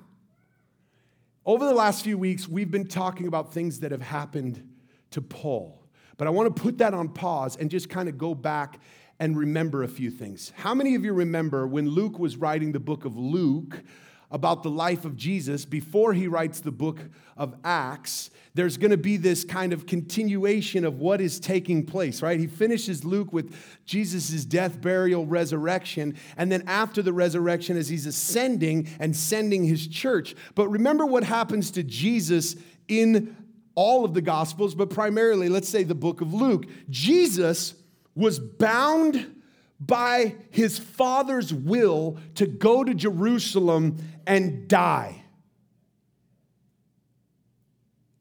over 1.47 1.65
the 1.65 1.75
last 1.75 2.03
few 2.03 2.19
weeks, 2.19 2.49
we've 2.49 2.73
been 2.73 2.89
talking 2.89 3.29
about 3.29 3.55
things 3.55 3.81
that 3.81 3.93
have 3.93 4.03
happened 4.03 4.69
to 5.13 5.21
Paul. 5.21 5.82
But 6.23 6.29
I 6.29 6.31
want 6.31 6.55
to 6.55 6.63
put 6.63 6.79
that 6.79 6.95
on 6.95 7.09
pause 7.09 7.57
and 7.57 7.69
just 7.69 7.91
kind 7.91 8.09
of 8.09 8.17
go 8.17 8.33
back 8.33 8.79
and 9.19 9.37
remember 9.37 9.83
a 9.83 9.89
few 9.89 10.09
things. 10.09 10.53
How 10.55 10.73
many 10.73 10.95
of 10.95 11.05
you 11.05 11.13
remember 11.13 11.67
when 11.67 11.89
Luke 11.89 12.17
was 12.17 12.37
writing 12.37 12.71
the 12.71 12.79
book 12.79 13.05
of 13.05 13.17
Luke 13.17 13.83
about 14.31 14.63
the 14.63 14.71
life 14.71 15.05
of 15.05 15.17
Jesus 15.17 15.65
before 15.65 16.13
he 16.13 16.29
writes 16.29 16.61
the 16.61 16.71
book 16.71 17.01
of 17.37 17.57
Acts? 17.65 18.31
There's 18.55 18.77
going 18.77 18.93
to 18.93 18.97
be 18.97 19.17
this 19.17 19.43
kind 19.43 19.73
of 19.73 19.85
continuation 19.85 20.85
of 20.85 21.01
what 21.01 21.21
is 21.21 21.41
taking 21.41 21.85
place, 21.85 22.23
right? 22.23 22.39
He 22.39 22.47
finishes 22.47 23.05
Luke 23.05 23.33
with 23.33 23.53
Jesus' 23.85 24.45
death, 24.45 24.81
burial, 24.81 25.27
resurrection, 25.27 26.17
and 26.37 26.53
then 26.53 26.63
after 26.69 27.03
the 27.03 27.13
resurrection, 27.13 27.77
as 27.77 27.89
he's 27.89 28.07
ascending 28.07 28.89
and 29.01 29.17
sending 29.17 29.65
his 29.65 29.89
church. 29.89 30.37
But 30.55 30.69
remember 30.69 31.05
what 31.05 31.25
happens 31.25 31.73
to 31.73 31.83
Jesus 31.83 32.55
in 32.87 33.35
all 33.75 34.05
of 34.05 34.15
the 34.15 34.21
Gospels, 34.21 34.75
but 34.75 34.91
primarily, 34.91 35.49
let's 35.49 35.69
say, 35.69 35.83
the 35.83 35.95
book 35.95 36.21
of 36.21 36.35
Luke. 36.35 36.67
Jesus 36.91 37.75
was 38.15 38.39
bound 38.39 39.43
by 39.81 40.37
his 40.51 40.79
Father's 40.79 41.53
will 41.53 42.19
to 42.37 42.47
go 42.47 42.85
to 42.85 42.95
Jerusalem 42.95 43.99
and 44.27 44.69
die. 44.69 45.25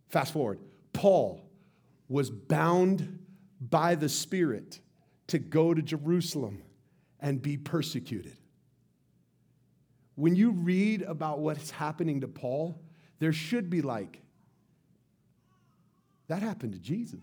Fast 0.09 0.33
forward. 0.33 0.59
Paul 0.93 1.41
was 2.09 2.29
bound 2.29 3.19
by 3.61 3.95
the 3.95 4.09
Spirit 4.09 4.79
to 5.27 5.39
go 5.39 5.73
to 5.73 5.81
Jerusalem 5.81 6.63
and 7.19 7.41
be 7.41 7.57
persecuted. 7.57 8.35
When 10.15 10.35
you 10.35 10.51
read 10.51 11.03
about 11.03 11.39
what's 11.39 11.71
happening 11.71 12.21
to 12.21 12.27
Paul, 12.27 12.81
there 13.19 13.31
should 13.31 13.69
be 13.69 13.81
like, 13.81 14.21
that 16.31 16.41
happened 16.41 16.71
to 16.71 16.79
Jesus. 16.79 17.19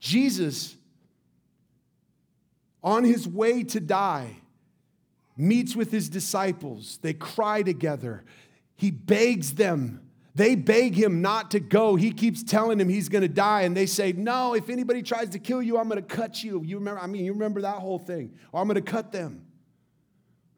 Jesus, 0.00 0.74
on 2.82 3.04
his 3.04 3.28
way 3.28 3.62
to 3.64 3.80
die, 3.80 4.38
meets 5.36 5.76
with 5.76 5.90
his 5.90 6.08
disciples. 6.08 6.98
They 7.02 7.12
cry 7.12 7.62
together. 7.62 8.24
He 8.76 8.90
begs 8.90 9.56
them. 9.56 10.00
They 10.34 10.54
beg 10.54 10.94
him 10.94 11.20
not 11.20 11.50
to 11.50 11.60
go. 11.60 11.96
He 11.96 12.12
keeps 12.12 12.42
telling 12.42 12.78
them 12.78 12.88
he's 12.88 13.10
going 13.10 13.20
to 13.20 13.28
die. 13.28 13.62
And 13.62 13.76
they 13.76 13.84
say, 13.84 14.12
No, 14.12 14.54
if 14.54 14.70
anybody 14.70 15.02
tries 15.02 15.28
to 15.30 15.38
kill 15.38 15.60
you, 15.60 15.76
I'm 15.76 15.90
going 15.90 16.02
to 16.02 16.16
cut 16.16 16.42
you. 16.42 16.62
You 16.64 16.78
remember, 16.78 17.02
I 17.02 17.06
mean, 17.06 17.26
you 17.26 17.34
remember 17.34 17.60
that 17.60 17.76
whole 17.76 17.98
thing. 17.98 18.32
Or 18.52 18.62
I'm 18.62 18.68
going 18.68 18.82
to 18.82 18.90
cut 18.90 19.12
them. 19.12 19.43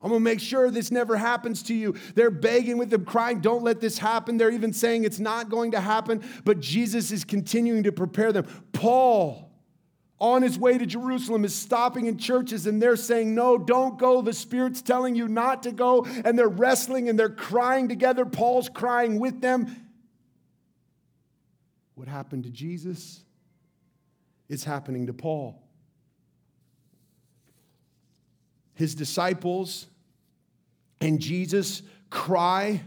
I'm 0.02 0.10
gonna 0.10 0.20
make 0.20 0.40
sure 0.40 0.70
this 0.70 0.90
never 0.90 1.16
happens 1.16 1.62
to 1.64 1.74
you. 1.74 1.94
They're 2.14 2.30
begging 2.30 2.78
with 2.78 2.90
them, 2.90 3.04
crying, 3.04 3.40
Don't 3.40 3.62
let 3.62 3.80
this 3.80 3.98
happen. 3.98 4.36
They're 4.36 4.50
even 4.50 4.72
saying 4.72 5.04
it's 5.04 5.18
not 5.18 5.48
going 5.48 5.72
to 5.72 5.80
happen, 5.80 6.22
but 6.44 6.60
Jesus 6.60 7.10
is 7.10 7.24
continuing 7.24 7.82
to 7.84 7.92
prepare 7.92 8.32
them. 8.32 8.46
Paul, 8.72 9.50
on 10.18 10.42
his 10.42 10.58
way 10.58 10.76
to 10.78 10.86
Jerusalem, 10.86 11.44
is 11.44 11.54
stopping 11.54 12.06
in 12.06 12.18
churches 12.18 12.66
and 12.66 12.80
they're 12.80 12.96
saying, 12.96 13.34
No, 13.34 13.56
don't 13.56 13.98
go. 13.98 14.20
The 14.20 14.32
Spirit's 14.32 14.82
telling 14.82 15.14
you 15.14 15.28
not 15.28 15.62
to 15.64 15.72
go. 15.72 16.04
And 16.24 16.38
they're 16.38 16.48
wrestling 16.48 17.08
and 17.08 17.18
they're 17.18 17.28
crying 17.28 17.88
together. 17.88 18.26
Paul's 18.26 18.68
crying 18.68 19.18
with 19.18 19.40
them. 19.40 19.88
What 21.94 22.08
happened 22.08 22.44
to 22.44 22.50
Jesus 22.50 23.24
is 24.48 24.62
happening 24.62 25.06
to 25.06 25.14
Paul. 25.14 25.65
His 28.76 28.94
disciples 28.94 29.86
and 31.00 31.18
Jesus 31.20 31.82
cry 32.08 32.82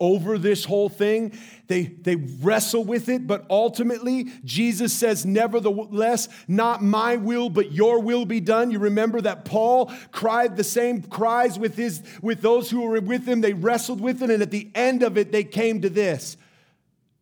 over 0.00 0.38
this 0.38 0.64
whole 0.64 0.88
thing. 0.88 1.32
They, 1.66 1.84
they 1.84 2.16
wrestle 2.16 2.84
with 2.84 3.08
it, 3.08 3.26
but 3.26 3.46
ultimately, 3.48 4.24
Jesus 4.44 4.92
says, 4.92 5.24
Nevertheless, 5.24 6.28
not 6.46 6.82
my 6.82 7.16
will, 7.16 7.48
but 7.48 7.72
your 7.72 8.00
will 8.00 8.26
be 8.26 8.40
done. 8.40 8.70
You 8.70 8.80
remember 8.80 9.20
that 9.22 9.44
Paul 9.44 9.92
cried 10.12 10.56
the 10.56 10.64
same 10.64 11.02
cries 11.02 11.58
with, 11.58 11.76
his, 11.76 12.02
with 12.20 12.42
those 12.42 12.70
who 12.70 12.82
were 12.82 13.00
with 13.00 13.26
him. 13.26 13.40
They 13.40 13.54
wrestled 13.54 14.00
with 14.00 14.22
it, 14.22 14.30
and 14.30 14.42
at 14.42 14.50
the 14.50 14.70
end 14.74 15.02
of 15.02 15.16
it, 15.16 15.32
they 15.32 15.44
came 15.44 15.80
to 15.82 15.90
this 15.90 16.36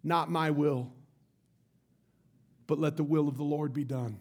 Not 0.02 0.30
my 0.30 0.50
will, 0.50 0.92
but 2.66 2.80
let 2.80 2.96
the 2.96 3.04
will 3.04 3.28
of 3.28 3.36
the 3.36 3.44
Lord 3.44 3.72
be 3.72 3.84
done. 3.84 4.18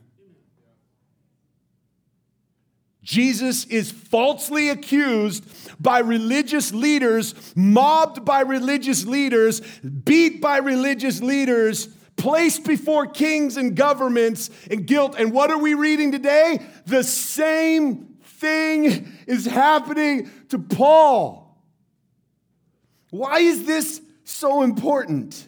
Jesus 3.04 3.66
is 3.66 3.92
falsely 3.92 4.70
accused 4.70 5.46
by 5.82 6.00
religious 6.00 6.72
leaders, 6.72 7.34
mobbed 7.56 8.24
by 8.24 8.42
religious 8.42 9.06
leaders, 9.06 9.60
beat 9.82 10.40
by 10.40 10.58
religious 10.58 11.22
leaders, 11.22 11.88
placed 12.16 12.64
before 12.64 13.08
kings 13.08 13.58
and 13.58 13.76
governments 13.76 14.52
in 14.70 14.84
guilt. 14.86 15.16
And 15.18 15.32
what 15.32 15.50
are 15.50 15.58
we 15.58 15.74
reading 15.74 16.12
today? 16.12 16.60
The 16.86 17.04
same 17.04 18.18
thing 18.24 19.12
is 19.26 19.46
happening 19.46 20.30
to 20.50 20.60
Paul. 20.60 21.58
Why 23.10 23.40
is 23.40 23.66
this 23.66 24.00
so 24.24 24.62
important? 24.62 25.48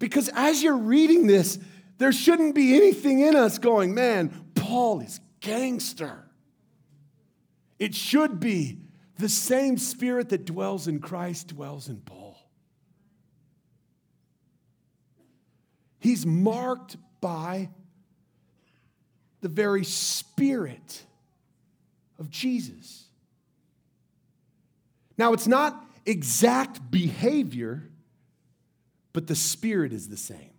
Because 0.00 0.28
as 0.34 0.62
you're 0.62 0.76
reading 0.76 1.28
this, 1.28 1.58
there 1.98 2.12
shouldn't 2.12 2.54
be 2.54 2.76
anything 2.76 3.20
in 3.20 3.36
us 3.36 3.58
going, 3.58 3.94
man, 3.94 4.48
Paul 4.54 5.00
is 5.00 5.20
gangster. 5.40 6.25
It 7.78 7.94
should 7.94 8.40
be 8.40 8.78
the 9.18 9.28
same 9.28 9.78
spirit 9.78 10.28
that 10.30 10.44
dwells 10.44 10.88
in 10.88 11.00
Christ 11.00 11.48
dwells 11.48 11.88
in 11.88 12.00
Paul. 12.00 12.38
He's 15.98 16.24
marked 16.24 16.96
by 17.20 17.70
the 19.40 19.48
very 19.48 19.84
spirit 19.84 21.04
of 22.18 22.30
Jesus. 22.30 23.04
Now, 25.18 25.32
it's 25.32 25.46
not 25.46 25.84
exact 26.04 26.90
behavior, 26.90 27.88
but 29.12 29.26
the 29.26 29.34
spirit 29.34 29.92
is 29.92 30.08
the 30.08 30.16
same. 30.16 30.55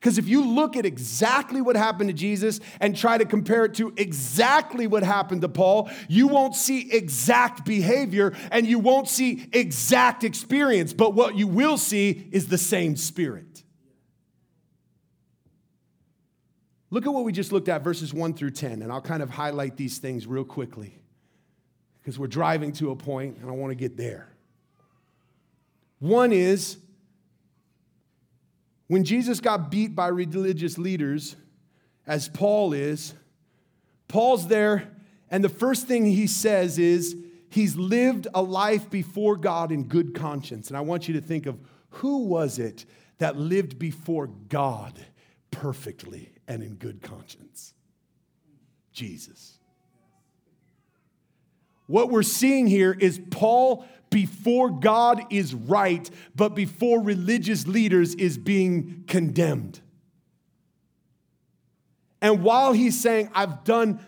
Because 0.00 0.16
if 0.16 0.26
you 0.26 0.42
look 0.42 0.78
at 0.78 0.86
exactly 0.86 1.60
what 1.60 1.76
happened 1.76 2.08
to 2.08 2.14
Jesus 2.14 2.58
and 2.80 2.96
try 2.96 3.18
to 3.18 3.26
compare 3.26 3.66
it 3.66 3.74
to 3.74 3.92
exactly 3.98 4.86
what 4.86 5.02
happened 5.02 5.42
to 5.42 5.48
Paul, 5.48 5.90
you 6.08 6.26
won't 6.26 6.54
see 6.54 6.90
exact 6.90 7.66
behavior 7.66 8.34
and 8.50 8.66
you 8.66 8.78
won't 8.78 9.08
see 9.08 9.46
exact 9.52 10.24
experience. 10.24 10.94
But 10.94 11.12
what 11.12 11.36
you 11.36 11.46
will 11.46 11.76
see 11.76 12.28
is 12.32 12.48
the 12.48 12.56
same 12.56 12.96
spirit. 12.96 13.62
Look 16.88 17.06
at 17.06 17.12
what 17.12 17.24
we 17.24 17.32
just 17.32 17.52
looked 17.52 17.68
at, 17.68 17.84
verses 17.84 18.14
1 18.14 18.34
through 18.34 18.50
10, 18.52 18.80
and 18.80 18.90
I'll 18.90 19.02
kind 19.02 19.22
of 19.22 19.28
highlight 19.28 19.76
these 19.76 19.98
things 19.98 20.26
real 20.26 20.44
quickly 20.44 20.98
because 22.00 22.18
we're 22.18 22.26
driving 22.26 22.72
to 22.72 22.90
a 22.90 22.96
point 22.96 23.36
and 23.36 23.50
I 23.50 23.52
want 23.52 23.70
to 23.70 23.76
get 23.76 23.98
there. 23.98 24.32
One 25.98 26.32
is 26.32 26.78
when 28.90 29.04
Jesus 29.04 29.38
got 29.38 29.70
beat 29.70 29.94
by 29.94 30.08
religious 30.08 30.76
leaders, 30.76 31.36
as 32.08 32.28
Paul 32.28 32.72
is, 32.72 33.14
Paul's 34.08 34.48
there, 34.48 34.90
and 35.30 35.44
the 35.44 35.48
first 35.48 35.86
thing 35.86 36.06
he 36.06 36.26
says 36.26 36.76
is 36.76 37.14
he's 37.50 37.76
lived 37.76 38.26
a 38.34 38.42
life 38.42 38.90
before 38.90 39.36
God 39.36 39.70
in 39.70 39.84
good 39.84 40.12
conscience. 40.12 40.66
And 40.66 40.76
I 40.76 40.80
want 40.80 41.06
you 41.06 41.14
to 41.14 41.20
think 41.20 41.46
of 41.46 41.60
who 41.90 42.24
was 42.24 42.58
it 42.58 42.84
that 43.18 43.36
lived 43.36 43.78
before 43.78 44.26
God 44.26 44.98
perfectly 45.52 46.32
and 46.48 46.60
in 46.60 46.74
good 46.74 47.00
conscience? 47.00 47.72
Jesus. 48.92 49.60
What 51.86 52.10
we're 52.10 52.24
seeing 52.24 52.66
here 52.66 52.96
is 52.98 53.20
Paul 53.30 53.86
before 54.10 54.70
God 54.70 55.22
is 55.30 55.54
right, 55.54 56.08
but 56.34 56.54
before 56.54 57.00
religious 57.00 57.66
leaders 57.66 58.14
is 58.16 58.36
being 58.36 59.04
condemned. 59.06 59.80
And 62.20 62.42
while 62.42 62.72
he's 62.72 63.00
saying, 63.00 63.30
I've 63.34 63.64
done 63.64 64.00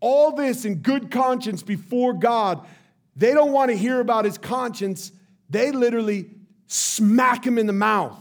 all 0.00 0.32
this 0.32 0.64
in 0.64 0.76
good 0.76 1.10
conscience 1.10 1.62
before 1.62 2.14
God, 2.14 2.66
they 3.14 3.32
don't 3.32 3.52
want 3.52 3.70
to 3.70 3.76
hear 3.76 4.00
about 4.00 4.24
his 4.24 4.38
conscience. 4.38 5.12
They 5.50 5.72
literally 5.72 6.30
smack 6.66 7.46
him 7.46 7.58
in 7.58 7.66
the 7.66 7.72
mouth. 7.72 8.18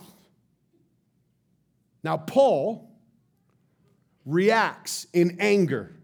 Now, 2.03 2.17
Paul 2.17 2.89
reacts 4.25 5.07
in 5.13 5.37
anger. 5.39 5.95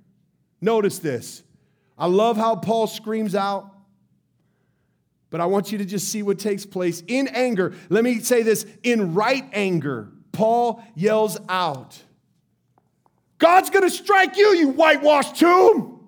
Notice 0.61 0.99
this. 0.99 1.43
I 1.97 2.07
love 2.07 2.37
how 2.37 2.55
Paul 2.55 2.87
screams 2.87 3.35
out, 3.35 3.72
but 5.33 5.41
I 5.41 5.47
want 5.47 5.71
you 5.71 5.79
to 5.79 5.85
just 5.85 6.09
see 6.09 6.21
what 6.21 6.37
takes 6.37 6.63
place 6.63 7.01
in 7.07 7.27
anger. 7.27 7.73
Let 7.89 8.03
me 8.03 8.19
say 8.19 8.43
this 8.43 8.67
in 8.83 9.15
right 9.15 9.43
anger, 9.51 10.11
Paul 10.31 10.83
yells 10.93 11.39
out, 11.49 11.99
God's 13.39 13.71
gonna 13.71 13.89
strike 13.89 14.37
you, 14.37 14.53
you 14.53 14.69
whitewashed 14.69 15.37
tomb. 15.37 16.07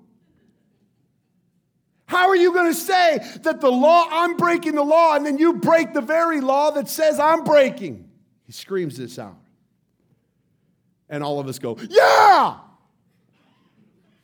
How 2.06 2.30
are 2.30 2.36
you 2.36 2.54
going 2.54 2.72
to 2.72 2.78
say 2.78 3.18
that 3.42 3.62
the 3.62 3.72
law, 3.72 4.08
I'm 4.12 4.38
breaking 4.38 4.76
the 4.76 4.84
law, 4.84 5.16
and 5.16 5.26
then 5.26 5.40
you 5.40 5.54
break 5.54 5.92
the 5.92 6.02
very 6.02 6.40
law 6.40 6.70
that 6.70 6.88
says 6.88 7.20
I'm 7.20 7.44
breaking? 7.44 8.08
He 8.46 8.52
screams 8.52 8.96
this 8.96 9.18
out. 9.18 9.40
And 11.10 11.24
all 11.24 11.40
of 11.40 11.48
us 11.48 11.58
go, 11.58 11.80
Yeah! 11.90 12.58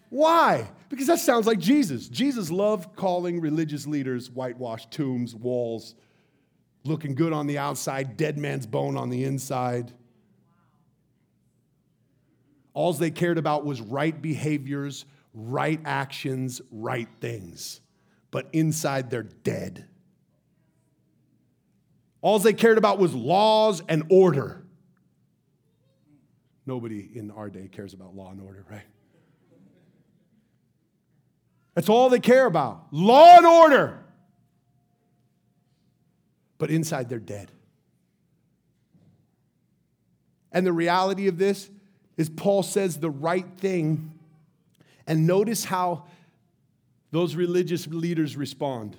Why? 0.10 0.70
Because 0.92 1.08
that 1.08 1.20
sounds 1.20 1.48
like 1.48 1.58
Jesus. 1.58 2.10
Jesus 2.10 2.52
loved 2.52 2.98
calling 2.98 3.40
religious 3.40 3.88
leaders 3.88 4.30
whitewashed 4.30 4.92
tombs, 4.92 5.34
walls, 5.34 5.96
looking 6.84 7.16
good 7.16 7.32
on 7.32 7.48
the 7.48 7.58
outside, 7.58 8.18
dead 8.18 8.38
man's 8.38 8.68
bone 8.68 8.98
on 8.98 9.10
the 9.10 9.24
inside. 9.24 9.94
All 12.74 12.92
they 12.92 13.10
cared 13.10 13.38
about 13.38 13.66
was 13.66 13.80
right 13.80 14.22
behaviors, 14.22 15.06
right 15.34 15.80
actions, 15.86 16.62
right 16.72 17.08
things. 17.22 17.80
But 18.30 18.50
inside, 18.52 19.10
they're 19.10 19.24
dead. 19.24 19.88
All 22.22 22.38
they 22.38 22.54
cared 22.54 22.78
about 22.78 23.00
was 23.00 23.14
laws 23.14 23.82
and 23.88 24.04
order. 24.10 24.62
Nobody 26.66 27.10
in 27.16 27.32
our 27.32 27.50
day 27.50 27.70
cares 27.70 27.94
about 27.94 28.14
law 28.14 28.32
and 28.32 28.42
order, 28.42 28.66
right? 28.70 28.84
That's 31.74 31.90
all 31.90 32.10
they 32.10 32.20
care 32.20 32.46
about 32.46 32.88
law 32.92 33.38
and 33.38 33.46
order. 33.46 34.00
But 36.58 36.70
inside, 36.70 37.10
they're 37.10 37.20
dead. 37.20 37.52
And 40.52 40.66
the 40.68 40.74
reality 40.74 41.28
of 41.28 41.38
this 41.38 41.70
is, 42.18 42.30
Paul 42.30 42.62
says 42.62 42.98
the 42.98 43.10
right 43.10 43.48
thing. 43.58 44.14
And 45.08 45.26
notice 45.26 45.64
how 45.64 46.06
those 47.12 47.36
religious 47.36 47.88
leaders 47.88 48.36
respond. 48.36 48.98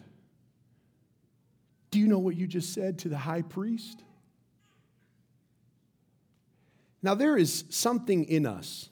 Do 1.91 1.99
you 1.99 2.09
know 2.09 2.19
what 2.19 2.37
you 2.37 2.47
just 2.47 2.73
said 2.73 2.99
to 3.01 3.09
the 3.09 3.19
high 3.19 3.43
priest? 3.43 4.03
Now, 7.03 7.15
there 7.15 7.37
is 7.37 7.65
something 7.69 8.25
in 8.25 8.47
us 8.47 8.89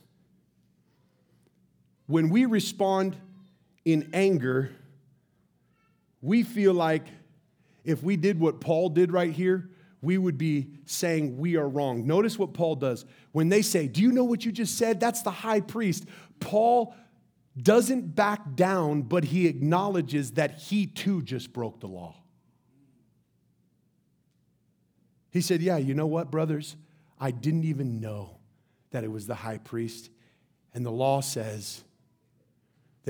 when 2.07 2.29
we 2.29 2.45
respond 2.45 3.17
in 3.85 4.11
anger, 4.13 4.71
we 6.21 6.43
feel 6.43 6.75
like 6.75 7.07
if 7.85 8.03
we 8.03 8.17
did 8.17 8.39
what 8.39 8.61
Paul 8.61 8.91
did 8.91 9.13
right 9.13 9.33
here, 9.33 9.71
we 10.03 10.17
would 10.17 10.39
be 10.39 10.69
saying 10.87 11.37
we 11.37 11.57
are 11.57 11.69
wrong. 11.69 12.07
Notice 12.07 12.39
what 12.39 12.55
Paul 12.55 12.77
does. 12.77 13.05
When 13.33 13.49
they 13.49 13.63
say, 13.63 13.87
Do 13.87 14.01
you 14.01 14.13
know 14.13 14.25
what 14.25 14.45
you 14.45 14.53
just 14.53 14.79
said? 14.79 15.01
That's 15.01 15.23
the 15.23 15.31
high 15.31 15.61
priest. 15.61 16.07
Paul 16.41 16.95
doesn't 17.61 18.15
back 18.15 18.55
down, 18.55 19.03
but 19.03 19.25
he 19.25 19.47
acknowledges 19.47 20.33
that 20.33 20.59
he 20.59 20.87
too 20.87 21.23
just 21.23 21.53
broke 21.53 21.81
the 21.81 21.87
law. 21.87 22.17
He 25.31 25.41
said, 25.41 25.61
Yeah, 25.61 25.77
you 25.77 25.95
know 25.95 26.07
what, 26.07 26.31
brothers? 26.31 26.77
I 27.19 27.31
didn't 27.31 27.65
even 27.65 28.01
know 28.01 28.39
that 28.91 29.05
it 29.05 29.11
was 29.11 29.27
the 29.27 29.35
high 29.35 29.59
priest. 29.59 30.11
And 30.73 30.87
the 30.87 30.91
law 30.91 31.21
says 31.21 31.85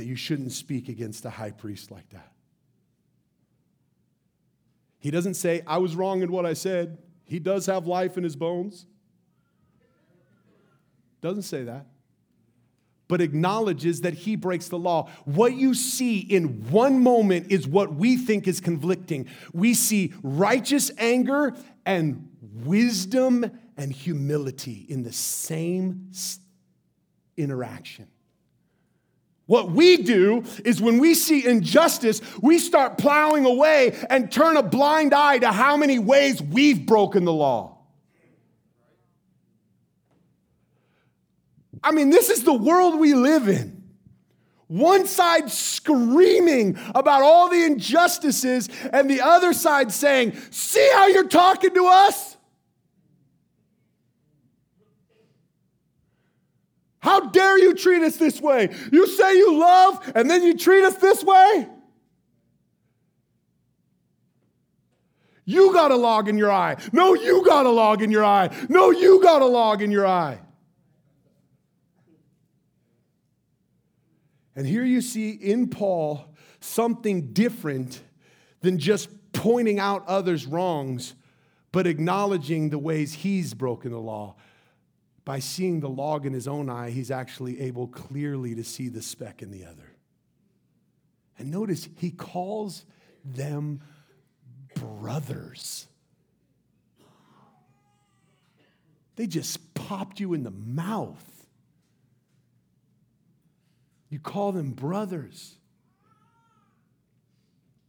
that 0.00 0.06
you 0.06 0.16
shouldn't 0.16 0.50
speak 0.50 0.88
against 0.88 1.26
a 1.26 1.30
high 1.30 1.50
priest 1.50 1.90
like 1.90 2.08
that. 2.08 2.32
He 4.98 5.10
doesn't 5.10 5.34
say, 5.34 5.62
I 5.66 5.76
was 5.76 5.94
wrong 5.94 6.22
in 6.22 6.32
what 6.32 6.46
I 6.46 6.54
said. 6.54 6.96
He 7.26 7.38
does 7.38 7.66
have 7.66 7.86
life 7.86 8.16
in 8.16 8.24
his 8.24 8.34
bones. 8.34 8.86
Doesn't 11.20 11.42
say 11.42 11.64
that. 11.64 11.84
But 13.08 13.20
acknowledges 13.20 14.00
that 14.00 14.14
he 14.14 14.36
breaks 14.36 14.68
the 14.68 14.78
law. 14.78 15.10
What 15.26 15.52
you 15.52 15.74
see 15.74 16.20
in 16.20 16.70
one 16.70 17.02
moment 17.02 17.52
is 17.52 17.68
what 17.68 17.94
we 17.94 18.16
think 18.16 18.48
is 18.48 18.58
conflicting. 18.58 19.26
We 19.52 19.74
see 19.74 20.14
righteous 20.22 20.90
anger 20.96 21.54
and 21.84 22.26
wisdom 22.64 23.50
and 23.76 23.92
humility 23.92 24.86
in 24.88 25.02
the 25.02 25.12
same 25.12 26.10
interaction. 27.36 28.06
What 29.50 29.72
we 29.72 29.96
do 29.96 30.44
is 30.64 30.80
when 30.80 30.98
we 30.98 31.12
see 31.12 31.44
injustice, 31.44 32.20
we 32.40 32.60
start 32.60 32.98
plowing 32.98 33.44
away 33.44 33.98
and 34.08 34.30
turn 34.30 34.56
a 34.56 34.62
blind 34.62 35.12
eye 35.12 35.38
to 35.38 35.50
how 35.50 35.76
many 35.76 35.98
ways 35.98 36.40
we've 36.40 36.86
broken 36.86 37.24
the 37.24 37.32
law. 37.32 37.76
I 41.82 41.90
mean, 41.90 42.10
this 42.10 42.30
is 42.30 42.44
the 42.44 42.54
world 42.54 43.00
we 43.00 43.14
live 43.14 43.48
in. 43.48 43.82
One 44.68 45.08
side 45.08 45.50
screaming 45.50 46.78
about 46.94 47.22
all 47.22 47.48
the 47.48 47.64
injustices, 47.64 48.68
and 48.92 49.10
the 49.10 49.20
other 49.20 49.52
side 49.52 49.90
saying, 49.90 50.36
See 50.52 50.88
how 50.94 51.08
you're 51.08 51.26
talking 51.26 51.74
to 51.74 51.86
us? 51.88 52.29
How 57.00 57.30
dare 57.30 57.58
you 57.58 57.74
treat 57.74 58.02
us 58.02 58.16
this 58.16 58.40
way? 58.40 58.68
You 58.92 59.06
say 59.06 59.36
you 59.36 59.58
love, 59.58 60.12
and 60.14 60.30
then 60.30 60.42
you 60.42 60.56
treat 60.56 60.84
us 60.84 60.96
this 60.96 61.24
way? 61.24 61.66
You 65.46 65.72
got 65.72 65.90
a 65.90 65.96
log 65.96 66.28
in 66.28 66.38
your 66.38 66.52
eye. 66.52 66.76
No, 66.92 67.14
you 67.14 67.44
got 67.44 67.66
a 67.66 67.70
log 67.70 68.02
in 68.02 68.10
your 68.10 68.24
eye. 68.24 68.54
No, 68.68 68.90
you 68.90 69.20
got 69.22 69.42
a 69.42 69.46
log 69.46 69.82
in 69.82 69.90
your 69.90 70.06
eye. 70.06 70.40
And 74.54 74.66
here 74.66 74.84
you 74.84 75.00
see 75.00 75.30
in 75.30 75.68
Paul 75.68 76.34
something 76.60 77.32
different 77.32 78.02
than 78.60 78.78
just 78.78 79.08
pointing 79.32 79.78
out 79.78 80.06
others' 80.06 80.46
wrongs, 80.46 81.14
but 81.72 81.86
acknowledging 81.86 82.68
the 82.68 82.78
ways 82.78 83.14
he's 83.14 83.54
broken 83.54 83.90
the 83.90 83.98
law. 83.98 84.36
By 85.24 85.38
seeing 85.38 85.80
the 85.80 85.88
log 85.88 86.26
in 86.26 86.32
his 86.32 86.48
own 86.48 86.68
eye, 86.68 86.90
he's 86.90 87.10
actually 87.10 87.60
able 87.60 87.88
clearly 87.88 88.54
to 88.54 88.64
see 88.64 88.88
the 88.88 89.02
speck 89.02 89.42
in 89.42 89.50
the 89.50 89.64
other. 89.64 89.92
And 91.38 91.50
notice 91.50 91.88
he 91.96 92.10
calls 92.10 92.84
them 93.24 93.80
brothers. 94.74 95.86
They 99.16 99.26
just 99.26 99.74
popped 99.74 100.20
you 100.20 100.32
in 100.32 100.42
the 100.42 100.50
mouth. 100.50 101.46
You 104.08 104.18
call 104.18 104.52
them 104.52 104.72
brothers. 104.72 105.56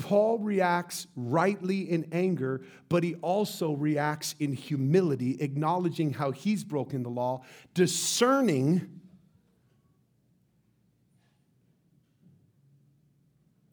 Paul 0.02 0.40
reacts 0.40 1.06
rightly 1.16 1.92
in 1.92 2.08
anger, 2.12 2.62
but 2.90 3.04
he 3.04 3.14
also 3.16 3.74
reacts 3.74 4.34
in 4.40 4.52
humility, 4.52 5.38
acknowledging 5.40 6.12
how 6.12 6.32
he's 6.32 6.64
broken 6.64 7.04
the 7.04 7.10
law, 7.10 7.44
discerning 7.76 9.00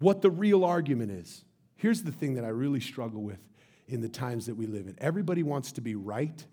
what 0.00 0.20
the 0.20 0.30
real 0.30 0.66
argument 0.66 1.10
is. 1.10 1.46
Here's 1.76 2.02
the 2.02 2.12
thing 2.12 2.34
that 2.34 2.44
I 2.44 2.48
really 2.48 2.80
struggle 2.80 3.22
with 3.22 3.40
in 3.86 4.02
the 4.02 4.08
times 4.08 4.44
that 4.46 4.54
we 4.54 4.66
live 4.66 4.86
in 4.86 4.96
everybody 4.98 5.42
wants 5.42 5.72
to 5.72 5.80
be 5.80 5.94
right, 5.94 6.44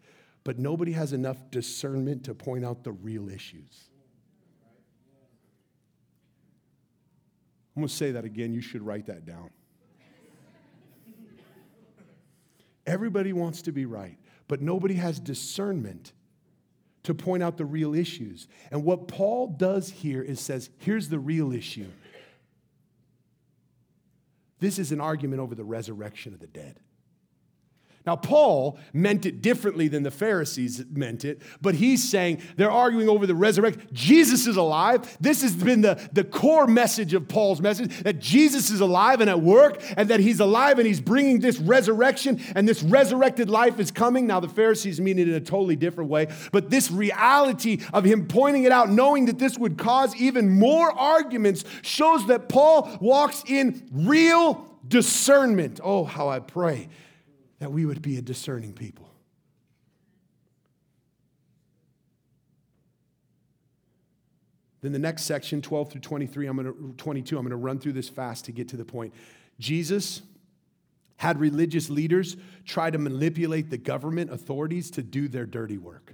but 0.46 0.58
nobody 0.58 0.94
has 0.94 1.12
enough 1.12 1.52
discernment 1.52 2.24
to 2.24 2.34
point 2.34 2.64
out 2.64 2.86
the 2.86 2.94
real 2.94 3.28
issues. 3.28 3.90
I'm 7.76 7.82
going 7.82 7.90
to 7.90 7.94
say 7.94 8.12
that 8.12 8.24
again. 8.24 8.54
You 8.54 8.62
should 8.62 8.84
write 8.84 9.08
that 9.08 9.26
down. 9.26 9.50
Everybody 12.86 13.34
wants 13.34 13.64
to 13.64 13.72
be 13.72 13.86
right, 13.86 14.18
but 14.48 14.62
nobody 14.62 14.96
has 14.96 15.20
discernment 15.20 16.14
to 17.04 17.14
point 17.14 17.44
out 17.44 17.58
the 17.58 17.66
real 17.66 17.94
issues. 17.94 18.48
And 18.72 18.84
what 18.84 19.08
Paul 19.08 19.48
does 19.48 19.90
here 19.90 20.22
is 20.22 20.40
says, 20.40 20.70
here's 20.78 21.10
the 21.10 21.20
real 21.20 21.52
issue. 21.52 21.88
This 24.60 24.80
is 24.80 24.92
an 24.92 25.02
argument 25.02 25.42
over 25.42 25.54
the 25.54 25.64
resurrection 25.64 26.34
of 26.34 26.40
the 26.40 26.48
dead. 26.48 26.80
Now, 28.06 28.16
Paul 28.16 28.78
meant 28.94 29.26
it 29.26 29.42
differently 29.42 29.88
than 29.88 30.04
the 30.04 30.12
Pharisees 30.12 30.86
meant 30.92 31.26
it, 31.26 31.42
but 31.60 31.76
he's 31.76 32.08
saying 32.08 32.42
they're 32.56 32.70
arguing 32.70 33.10
over 33.10 33.26
the 33.26 33.34
resurrection. 33.34 33.88
Jesus 33.94 34.46
is 34.46 34.58
alive. 34.58 35.18
This 35.20 35.42
has 35.42 35.56
been 35.56 35.82
the, 35.82 36.00
the 36.14 36.24
core 36.24 36.68
message 36.68 37.16
of 37.16 37.28
Paul's 37.28 37.62
message 37.62 38.04
that 38.04 38.20
Jesus 38.20 38.70
is 38.70 38.80
alive 38.80 39.22
and 39.22 39.30
at 39.30 39.42
work, 39.42 39.82
and 39.98 40.10
that 40.10 40.20
he's 40.20 40.40
alive 40.40 40.78
and 40.78 40.88
he's 40.88 41.02
bringing 41.02 41.40
this 41.40 41.60
resurrection, 41.60 42.40
and 42.56 42.68
this 42.68 42.84
resurrected 42.84 43.50
life 43.50 43.80
is 43.80 43.90
coming. 43.90 44.28
Now, 44.28 44.40
the 44.40 44.50
Pharisees 44.50 45.02
mean 45.02 45.18
it 45.18 45.28
in 45.28 45.34
a 45.34 45.40
totally 45.40 45.76
different 45.76 46.10
way, 46.12 46.28
but 46.52 46.70
this 46.70 46.92
reality 46.92 47.82
of 47.92 48.04
him 48.04 48.28
pointing 48.28 48.66
it 48.66 48.72
out, 48.72 48.90
knowing 48.90 49.26
that 49.26 49.40
this 49.40 49.58
would 49.58 49.80
cause 49.80 50.16
even 50.16 50.50
more 50.50 50.92
arguments, 50.92 51.64
shows 51.82 52.28
that 52.28 52.50
Paul 52.50 52.98
walks 53.02 53.44
in 53.48 53.88
real 53.92 54.68
discernment. 54.88 55.80
Oh, 55.84 56.04
how 56.04 56.30
I 56.30 56.40
pray 56.40 56.90
that 57.60 57.72
we 57.72 57.86
would 57.86 58.02
be 58.02 58.18
a 58.18 58.22
discerning 58.22 58.74
people. 58.74 59.10
Then 64.82 64.92
the 64.92 65.00
next 65.00 65.24
section, 65.24 65.64
12 65.64 65.92
through 65.94 66.02
23, 66.02 66.46
I'm 66.46 66.58
to 66.58 66.94
22, 66.98 67.38
I'm 67.38 67.44
going 67.44 67.50
to 67.50 67.56
run 67.56 67.80
through 67.80 67.94
this 67.94 68.08
fast 68.08 68.46
to 68.46 68.52
get 68.52 68.70
to 68.70 68.78
the 68.78 68.86
point. 68.86 69.16
Jesus 69.60 70.22
had 71.18 71.40
religious 71.40 71.90
leaders 71.90 72.38
try 72.66 72.92
to 72.92 72.98
manipulate 73.00 73.72
the 73.72 73.80
government 73.80 74.32
authorities 74.32 74.92
to 74.92 75.02
do 75.02 75.28
their 75.28 75.46
dirty 75.46 75.78
work. 75.80 76.14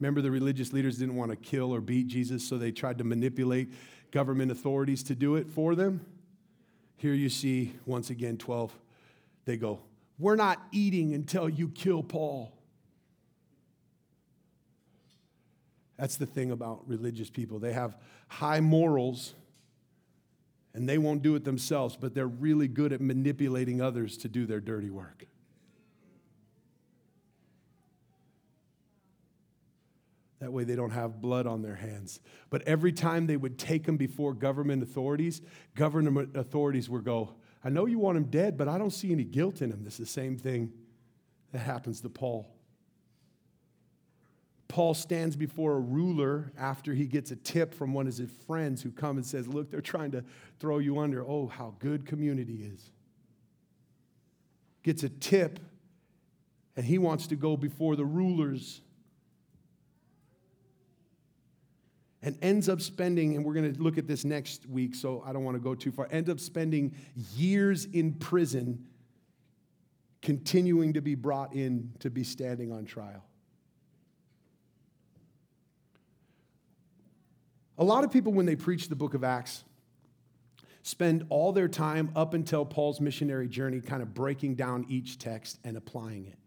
Remember, 0.00 0.20
the 0.20 0.30
religious 0.30 0.72
leaders 0.72 0.98
didn't 0.98 1.16
want 1.16 1.30
to 1.30 1.36
kill 1.36 1.74
or 1.74 1.80
beat 1.80 2.08
Jesus, 2.08 2.46
so 2.46 2.58
they 2.58 2.70
tried 2.70 2.98
to 2.98 3.04
manipulate 3.04 3.72
government 4.10 4.50
authorities 4.50 5.02
to 5.04 5.14
do 5.14 5.36
it 5.36 5.48
for 5.48 5.74
them. 5.74 6.04
Here 6.96 7.14
you 7.14 7.30
see, 7.30 7.72
once 7.86 8.10
again, 8.10 8.36
12, 8.36 8.76
they 9.46 9.56
go, 9.56 9.80
we're 10.18 10.36
not 10.36 10.62
eating 10.72 11.14
until 11.14 11.48
you 11.48 11.68
kill 11.68 12.02
Paul. 12.02 12.52
That's 15.98 16.16
the 16.16 16.26
thing 16.26 16.50
about 16.50 16.88
religious 16.88 17.30
people. 17.30 17.58
They 17.58 17.72
have 17.72 17.96
high 18.28 18.60
morals 18.60 19.34
and 20.74 20.88
they 20.88 20.98
won't 20.98 21.22
do 21.22 21.36
it 21.36 21.44
themselves, 21.44 21.96
but 21.96 22.14
they're 22.14 22.26
really 22.26 22.66
good 22.66 22.92
at 22.92 23.00
manipulating 23.00 23.80
others 23.80 24.16
to 24.18 24.28
do 24.28 24.44
their 24.44 24.60
dirty 24.60 24.90
work. 24.90 25.24
That 30.40 30.52
way 30.52 30.64
they 30.64 30.74
don't 30.74 30.90
have 30.90 31.22
blood 31.22 31.46
on 31.46 31.62
their 31.62 31.76
hands. 31.76 32.20
But 32.50 32.62
every 32.62 32.92
time 32.92 33.26
they 33.26 33.36
would 33.36 33.58
take 33.58 33.84
them 33.84 33.96
before 33.96 34.34
government 34.34 34.82
authorities, 34.82 35.40
government 35.74 36.36
authorities 36.36 36.90
would 36.90 37.04
go, 37.04 37.34
I 37.64 37.70
know 37.70 37.86
you 37.86 37.98
want 37.98 38.18
him 38.18 38.24
dead, 38.24 38.58
but 38.58 38.68
I 38.68 38.76
don't 38.76 38.90
see 38.90 39.10
any 39.10 39.24
guilt 39.24 39.62
in 39.62 39.72
him. 39.72 39.82
This 39.82 39.94
is 39.94 40.00
the 40.00 40.06
same 40.06 40.36
thing 40.36 40.70
that 41.52 41.60
happens 41.60 42.02
to 42.02 42.10
Paul. 42.10 42.54
Paul 44.68 44.92
stands 44.92 45.36
before 45.36 45.76
a 45.76 45.80
ruler 45.80 46.52
after 46.58 46.92
he 46.92 47.06
gets 47.06 47.30
a 47.30 47.36
tip 47.36 47.72
from 47.72 47.94
one 47.94 48.06
of 48.06 48.16
his 48.16 48.30
friends 48.46 48.82
who 48.82 48.90
come 48.90 49.16
and 49.16 49.24
says, 49.24 49.46
Look, 49.48 49.70
they're 49.70 49.80
trying 49.80 50.10
to 50.10 50.24
throw 50.58 50.78
you 50.78 50.98
under. 50.98 51.24
Oh, 51.24 51.46
how 51.46 51.74
good 51.78 52.04
community 52.04 52.64
is. 52.64 52.90
Gets 54.82 55.02
a 55.02 55.08
tip, 55.08 55.60
and 56.76 56.84
he 56.84 56.98
wants 56.98 57.28
to 57.28 57.36
go 57.36 57.56
before 57.56 57.96
the 57.96 58.04
rulers 58.04 58.82
and 62.24 62.38
ends 62.40 62.70
up 62.70 62.80
spending, 62.80 63.36
and 63.36 63.44
we're 63.44 63.52
going 63.52 63.70
to 63.72 63.82
look 63.82 63.98
at 63.98 64.08
this 64.08 64.24
next 64.24 64.66
week, 64.66 64.94
so 64.94 65.22
I 65.26 65.32
don't 65.34 65.44
want 65.44 65.56
to 65.56 65.62
go 65.62 65.74
too 65.74 65.92
far, 65.92 66.08
ends 66.10 66.30
up 66.30 66.40
spending 66.40 66.94
years 67.36 67.84
in 67.84 68.14
prison, 68.14 68.86
continuing 70.22 70.94
to 70.94 71.02
be 71.02 71.14
brought 71.14 71.54
in 71.54 71.92
to 71.98 72.08
be 72.08 72.24
standing 72.24 72.72
on 72.72 72.86
trial. 72.86 73.22
A 77.76 77.84
lot 77.84 78.04
of 78.04 78.10
people, 78.10 78.32
when 78.32 78.46
they 78.46 78.56
preach 78.56 78.88
the 78.88 78.96
book 78.96 79.12
of 79.12 79.22
Acts, 79.22 79.62
spend 80.82 81.26
all 81.28 81.52
their 81.52 81.68
time 81.68 82.10
up 82.16 82.32
until 82.32 82.64
Paul's 82.64 83.02
missionary 83.02 83.48
journey 83.48 83.82
kind 83.82 84.00
of 84.00 84.14
breaking 84.14 84.54
down 84.54 84.86
each 84.88 85.18
text 85.18 85.58
and 85.62 85.76
applying 85.76 86.24
it. 86.24 86.38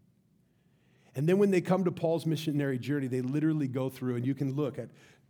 And 1.14 1.28
then 1.28 1.38
when 1.38 1.52
they 1.52 1.60
come 1.60 1.84
to 1.84 1.92
Paul's 1.92 2.26
missionary 2.26 2.78
journey, 2.78 3.06
they 3.06 3.20
literally 3.20 3.68
go 3.68 3.88
through, 3.88 4.16
and 4.16 4.26
you 4.26 4.34
can 4.34 4.56
look 4.56 4.78
at 4.78 4.88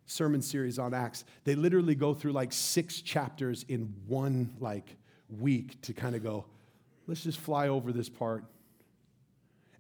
sermon 0.09 0.43
series 0.43 0.79
on 0.79 0.95
Acts, 0.95 1.25
they 1.45 1.55
literally 1.55 1.95
go 1.95 2.15
through 2.15 2.33
like 2.33 2.53
six 2.53 3.01
chapters 3.01 3.65
in 3.69 3.95
one 4.07 4.51
like 4.59 4.97
week 5.39 5.81
to 5.83 5.93
kind 5.93 6.17
of 6.17 6.23
go, 6.23 6.47
let's 7.07 7.23
just 7.23 7.39
fly 7.39 7.69
over 7.69 7.93
this 7.93 8.09
part. 8.09 8.45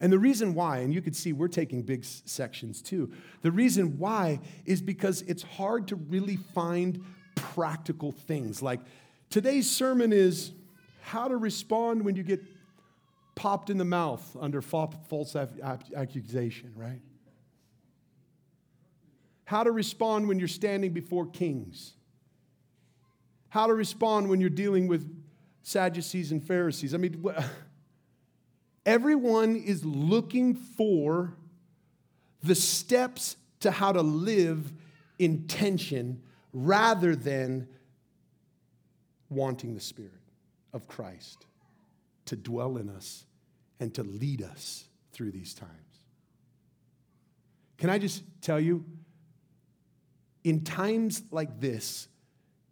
And 0.00 0.12
the 0.12 0.18
reason 0.18 0.54
why, 0.54 0.78
and 0.78 0.94
you 0.94 1.02
can 1.02 1.12
see 1.12 1.32
we're 1.32 1.48
taking 1.48 1.82
big 1.82 2.04
sections 2.04 2.82
too, 2.82 3.10
the 3.42 3.50
reason 3.50 3.98
why 3.98 4.38
is 4.64 4.80
because 4.80 5.22
it's 5.22 5.42
hard 5.42 5.88
to 5.88 5.96
really 5.96 6.36
find 6.36 7.04
practical 7.34 8.12
things. 8.12 8.62
Like 8.62 8.80
today's 9.30 9.68
sermon 9.68 10.12
is 10.12 10.52
how 11.00 11.26
to 11.26 11.36
respond 11.36 12.04
when 12.04 12.14
you 12.14 12.22
get 12.22 12.42
popped 13.34 13.70
in 13.70 13.78
the 13.78 13.84
mouth 13.84 14.36
under 14.38 14.60
false 14.60 15.34
accusation, 15.34 16.72
right? 16.76 17.00
How 19.48 19.64
to 19.64 19.72
respond 19.72 20.28
when 20.28 20.38
you're 20.38 20.46
standing 20.46 20.92
before 20.92 21.24
kings, 21.24 21.94
how 23.48 23.66
to 23.66 23.72
respond 23.72 24.28
when 24.28 24.42
you're 24.42 24.50
dealing 24.50 24.86
with 24.86 25.10
Sadducees 25.62 26.32
and 26.32 26.46
Pharisees. 26.46 26.92
I 26.92 26.98
mean, 26.98 27.24
everyone 28.84 29.56
is 29.56 29.86
looking 29.86 30.54
for 30.54 31.32
the 32.42 32.54
steps 32.54 33.36
to 33.60 33.70
how 33.70 33.90
to 33.90 34.02
live 34.02 34.70
in 35.18 35.46
tension 35.46 36.20
rather 36.52 37.16
than 37.16 37.68
wanting 39.30 39.72
the 39.72 39.80
Spirit 39.80 40.12
of 40.74 40.86
Christ 40.86 41.46
to 42.26 42.36
dwell 42.36 42.76
in 42.76 42.90
us 42.90 43.24
and 43.80 43.94
to 43.94 44.02
lead 44.02 44.42
us 44.42 44.84
through 45.12 45.30
these 45.30 45.54
times. 45.54 45.72
Can 47.78 47.88
I 47.88 47.96
just 47.96 48.24
tell 48.42 48.60
you, 48.60 48.84
in 50.48 50.64
times 50.64 51.22
like 51.30 51.60
this, 51.60 52.08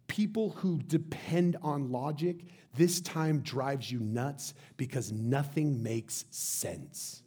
people 0.07 0.49
who 0.49 0.79
depend 0.79 1.57
on 1.61 1.91
logic, 1.91 2.43
this 2.73 3.01
time 3.01 3.41
drives 3.41 3.91
you 3.91 3.99
nuts 3.99 4.55
because 4.77 5.11
nothing 5.11 5.83
makes 5.83 6.25
sense. 6.31 7.21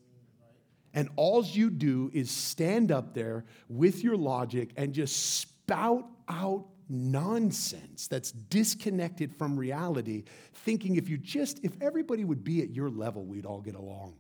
And 0.93 1.09
all 1.15 1.45
you 1.45 1.71
do 1.71 2.11
is 2.13 2.33
stand 2.33 2.91
up 2.91 3.15
there 3.15 3.45
with 3.69 4.03
your 4.03 4.17
logic 4.17 4.73
and 4.77 4.93
just 4.93 5.37
spout 5.37 6.05
out 6.29 6.67
nonsense 6.89 8.09
that's 8.09 8.33
disconnected 8.33 9.33
from 9.33 9.57
reality, 9.57 10.25
thinking 10.53 10.97
if 10.97 11.09
you 11.09 11.17
just, 11.17 11.61
if 11.63 11.81
everybody 11.81 12.25
would 12.25 12.43
be 12.43 12.61
at 12.61 12.71
your 12.71 12.91
level, 12.91 13.25
we'd 13.25 13.47
all 13.47 13.61
get 13.61 13.77
along. 13.77 14.17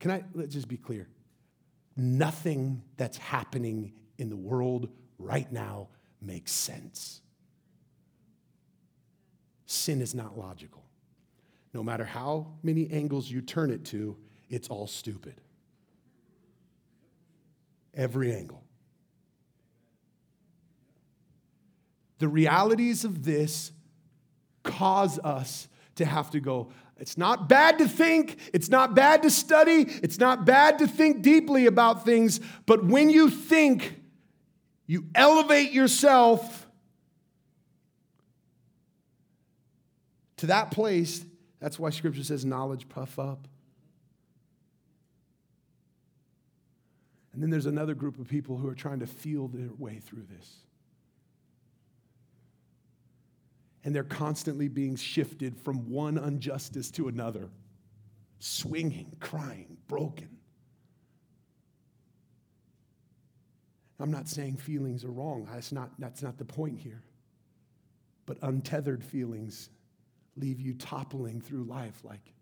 Can 0.00 0.10
I, 0.10 0.24
let's 0.34 0.52
just 0.52 0.68
be 0.68 0.76
clear. 0.76 1.08
Nothing 1.96 2.82
that's 2.96 3.16
happening 3.16 3.92
in 4.18 4.28
the 4.28 4.36
world 4.36 4.88
right 5.18 5.50
now 5.50 5.88
makes 6.20 6.52
sense. 6.52 7.20
Sin 9.66 10.00
is 10.00 10.14
not 10.14 10.38
logical. 10.38 10.84
No 11.72 11.82
matter 11.82 12.04
how 12.04 12.54
many 12.62 12.90
angles 12.90 13.30
you 13.30 13.40
turn 13.40 13.70
it 13.70 13.84
to, 13.86 14.16
it's 14.48 14.68
all 14.68 14.86
stupid 14.86 15.40
every 17.96 18.34
angle. 18.34 18.62
The 22.18 22.28
realities 22.28 23.04
of 23.04 23.24
this 23.24 23.72
cause 24.62 25.18
us 25.18 25.68
to 25.96 26.04
have 26.04 26.30
to 26.30 26.40
go, 26.40 26.70
it's 26.98 27.18
not 27.18 27.48
bad 27.48 27.78
to 27.78 27.88
think, 27.88 28.38
it's 28.52 28.68
not 28.68 28.94
bad 28.94 29.22
to 29.22 29.30
study, 29.30 29.82
it's 30.02 30.18
not 30.18 30.44
bad 30.44 30.78
to 30.78 30.86
think 30.86 31.22
deeply 31.22 31.66
about 31.66 32.04
things, 32.04 32.40
but 32.64 32.84
when 32.84 33.10
you 33.10 33.28
think, 33.28 34.00
you 34.86 35.06
elevate 35.14 35.72
yourself 35.72 36.66
to 40.38 40.46
that 40.46 40.70
place. 40.70 41.24
That's 41.60 41.78
why 41.78 41.90
scripture 41.90 42.22
says 42.22 42.44
knowledge 42.44 42.88
puff 42.88 43.18
up. 43.18 43.48
And 47.32 47.42
then 47.42 47.50
there's 47.50 47.66
another 47.66 47.94
group 47.94 48.18
of 48.18 48.28
people 48.28 48.56
who 48.56 48.68
are 48.68 48.74
trying 48.74 49.00
to 49.00 49.06
feel 49.06 49.48
their 49.48 49.68
way 49.76 49.98
through 49.98 50.24
this. 50.30 50.65
And 53.86 53.94
they're 53.94 54.02
constantly 54.02 54.66
being 54.66 54.96
shifted 54.96 55.56
from 55.56 55.88
one 55.88 56.18
injustice 56.18 56.90
to 56.90 57.06
another, 57.06 57.48
swinging, 58.40 59.16
crying, 59.20 59.76
broken. 59.86 60.28
I'm 64.00 64.10
not 64.10 64.26
saying 64.26 64.56
feelings 64.56 65.04
are 65.04 65.12
wrong. 65.12 65.48
That's 65.52 65.70
not, 65.70 65.90
that's 66.00 66.20
not 66.20 66.36
the 66.36 66.44
point 66.44 66.80
here. 66.80 67.00
But 68.26 68.38
untethered 68.42 69.04
feelings 69.04 69.70
leave 70.36 70.60
you 70.60 70.74
toppling 70.74 71.40
through 71.40 71.62
life 71.62 72.00
like 72.02 72.34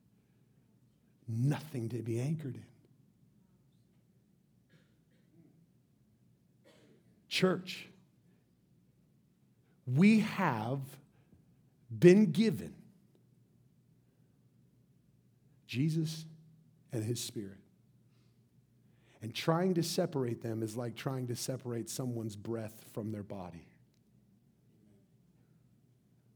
nothing 1.29 1.91
to 1.91 1.99
be 1.99 2.21
anchored 2.21 2.55
in. 2.55 2.65
Church, 7.29 7.87
we 9.87 10.21
have 10.21 10.81
been 11.99 12.33
given 12.33 12.75
Jesus 15.67 16.25
and 16.93 17.05
His 17.05 17.21
Spirit. 17.21 17.59
And 19.23 19.35
trying 19.35 19.75
to 19.75 19.83
separate 19.83 20.43
them 20.43 20.63
is 20.63 20.77
like 20.77 20.97
trying 20.97 21.29
to 21.29 21.37
separate 21.37 21.89
someone's 21.89 22.37
breath 22.37 22.85
from 22.93 23.11
their 23.11 23.23
body. 23.23 23.67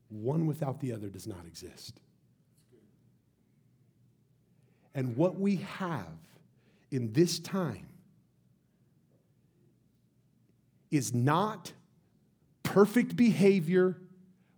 One 0.09 0.47
without 0.47 0.81
the 0.81 0.92
other 0.92 1.09
does 1.09 1.27
not 1.27 1.44
exist. 1.47 2.01
And 4.94 5.16
what 5.16 5.38
we 5.38 5.57
have 5.57 6.07
in 6.90 7.12
this 7.12 7.38
time 7.38 7.88
is 10.90 11.14
not 11.14 11.73
perfect 12.62 13.16
behavior. 13.16 13.99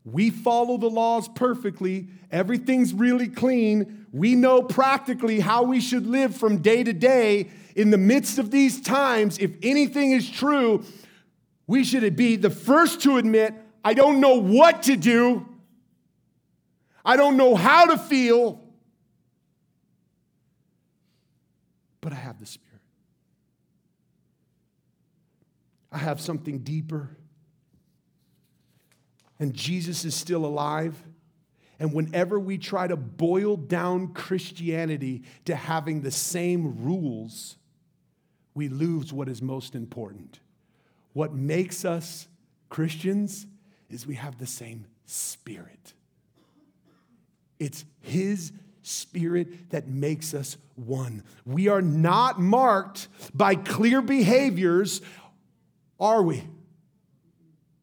We 0.05 0.31
follow 0.31 0.79
the 0.79 0.89
laws 0.89 1.29
perfectly. 1.29 2.09
Everything's 2.31 2.95
really 2.95 3.29
clean. 3.29 4.07
We 4.13 4.35
know 4.35 4.63
practically 4.63 5.41
how 5.41 5.65
we 5.65 5.81
should 5.81 6.07
live 6.07 6.35
from 6.37 6.59
day 6.59 6.83
to 6.83 6.93
day. 6.93 7.51
In 7.77 7.91
the 7.91 7.99
midst 7.99 8.39
of 8.39 8.51
these 8.51 8.81
times, 8.81 9.39
if 9.39 9.53
anything 9.63 10.13
is 10.13 10.29
true, 10.29 10.85
we 11.67 11.85
should 11.85 12.17
be 12.17 12.37
the 12.37 12.51
first 12.51 13.03
to 13.03 13.19
admit, 13.19 13.55
I 13.85 13.95
don't 13.95 14.21
know 14.21 14.35
what 14.41 14.85
to 14.85 14.97
do. 14.97 15.47
I 17.05 17.17
don't 17.17 17.37
know 17.37 17.55
how 17.55 17.87
to 17.87 17.99
feel. 17.99 18.61
But 22.01 22.13
I 22.13 22.17
have 22.17 22.41
the 22.41 22.47
Spirit. 22.47 22.81
I 25.93 25.99
have 25.99 26.21
something 26.21 26.59
deeper. 26.61 27.17
And 29.41 29.55
Jesus 29.55 30.05
is 30.05 30.15
still 30.15 30.45
alive. 30.45 31.03
And 31.81 31.95
whenever 31.95 32.39
we 32.39 32.59
try 32.59 32.87
to 32.87 32.97
boil 32.97 33.57
down 33.57 34.09
Christianity 34.13 35.23
to 35.47 35.57
having 35.57 36.03
the 36.03 36.11
same 36.11 36.85
rules, 36.85 37.57
we 38.55 38.69
lose 38.69 39.13
what 39.13 39.29
is 39.29 39.41
most 39.41 39.75
important. 39.75 40.41
What 41.15 41.35
makes 41.35 41.85
us 41.85 42.29
Christians 42.69 43.47
is 43.89 44.07
we 44.07 44.15
have 44.15 44.39
the 44.39 44.47
same 44.47 44.85
spirit. 45.07 45.95
It's 47.59 47.85
His 48.03 48.53
spirit 48.83 49.71
that 49.71 49.89
makes 49.89 50.35
us 50.35 50.59
one. 50.75 51.25
We 51.47 51.69
are 51.69 51.83
not 51.83 52.39
marked 52.39 53.09
by 53.35 53.55
clear 53.55 54.03
behaviors 54.03 55.01
are 55.99 56.23
we? 56.23 56.43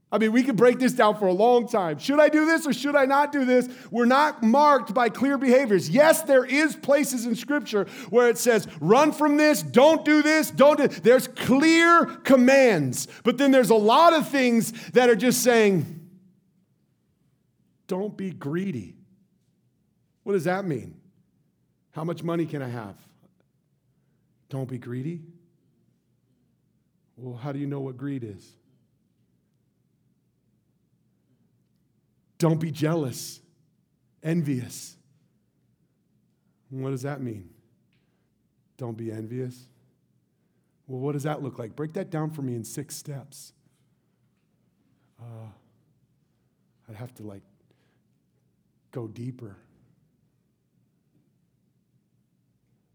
I 0.09 0.19
mean, 0.19 0.31
we 0.31 0.43
could 0.43 0.55
break 0.55 0.79
this 0.79 0.93
down 0.93 1.17
for 1.19 1.27
a 1.27 1.33
long 1.33 1.67
time. 1.67 1.99
Should 1.99 2.21
I 2.21 2.29
do 2.29 2.45
this 2.45 2.65
or 2.65 2.71
should 2.71 2.95
I 2.95 3.05
not 3.05 3.33
do 3.33 3.43
this? 3.43 3.67
We're 3.91 4.05
not 4.05 4.41
marked 4.41 4.93
by 4.93 5.09
clear 5.09 5.37
behaviors. 5.37 5.89
Yes, 5.89 6.21
there 6.21 6.45
is 6.45 6.77
places 6.77 7.25
in 7.25 7.35
scripture 7.35 7.87
where 8.09 8.29
it 8.29 8.37
says, 8.37 8.67
run 8.79 9.11
from 9.11 9.35
this, 9.35 9.61
don't 9.61 10.05
do 10.05 10.21
this, 10.21 10.49
don't 10.49 10.77
do 10.77 10.87
There's 10.87 11.27
clear 11.27 12.05
commands. 12.05 13.09
But 13.25 13.37
then 13.37 13.51
there's 13.51 13.69
a 13.69 13.75
lot 13.75 14.13
of 14.13 14.29
things 14.29 14.71
that 14.91 15.09
are 15.09 15.15
just 15.15 15.43
saying, 15.43 16.07
don't 17.87 18.15
be 18.15 18.31
greedy. 18.31 18.95
What 20.23 20.33
does 20.33 20.45
that 20.45 20.63
mean? 20.63 20.95
How 21.91 22.05
much 22.05 22.23
money 22.23 22.45
can 22.45 22.61
I 22.61 22.69
have? 22.69 22.95
Don't 24.49 24.69
be 24.69 24.77
greedy. 24.77 25.21
Well, 27.17 27.35
how 27.35 27.51
do 27.51 27.59
you 27.59 27.67
know 27.67 27.81
what 27.81 27.97
greed 27.97 28.23
is? 28.23 28.53
Don't 32.37 32.59
be 32.59 32.71
jealous, 32.71 33.41
envious. 34.21 34.95
What 36.69 36.91
does 36.91 37.01
that 37.03 37.21
mean? 37.21 37.49
Don't 38.77 38.97
be 38.97 39.11
envious. 39.11 39.69
Well, 40.87 40.99
what 40.99 41.13
does 41.13 41.23
that 41.23 41.41
look 41.41 41.57
like? 41.59 41.75
Break 41.75 41.93
that 41.93 42.09
down 42.09 42.29
for 42.29 42.41
me 42.41 42.55
in 42.55 42.63
six 42.63 42.95
steps. 42.95 43.53
Uh, 45.19 45.47
I'd 46.87 46.95
have 46.95 47.13
to 47.15 47.23
like 47.23 47.41
go 48.91 49.07
deeper. 49.07 49.57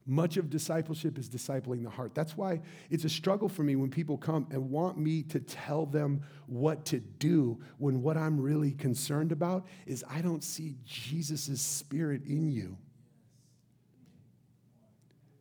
Much 0.04 0.36
of 0.36 0.50
discipleship 0.50 1.16
is 1.16 1.28
discipling 1.28 1.84
the 1.84 1.90
heart. 1.90 2.12
That's 2.14 2.36
why 2.36 2.60
it's 2.90 3.04
a 3.04 3.08
struggle 3.08 3.48
for 3.48 3.62
me 3.62 3.76
when 3.76 3.88
people 3.88 4.18
come 4.18 4.48
and 4.50 4.70
want 4.70 4.98
me 4.98 5.22
to 5.24 5.38
tell 5.38 5.86
them 5.86 6.22
what 6.46 6.84
to 6.86 6.98
do 6.98 7.60
when 7.78 8.02
what 8.02 8.16
I'm 8.16 8.40
really 8.40 8.72
concerned 8.72 9.30
about 9.30 9.64
is 9.86 10.04
I 10.10 10.20
don't 10.20 10.42
see 10.42 10.74
Jesus' 10.84 11.60
spirit 11.60 12.24
in 12.24 12.48
you. 12.48 12.76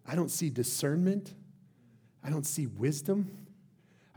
I 0.05 0.15
don't 0.15 0.29
see 0.29 0.49
discernment. 0.49 1.33
I 2.23 2.29
don't 2.29 2.45
see 2.45 2.67
wisdom. 2.67 3.40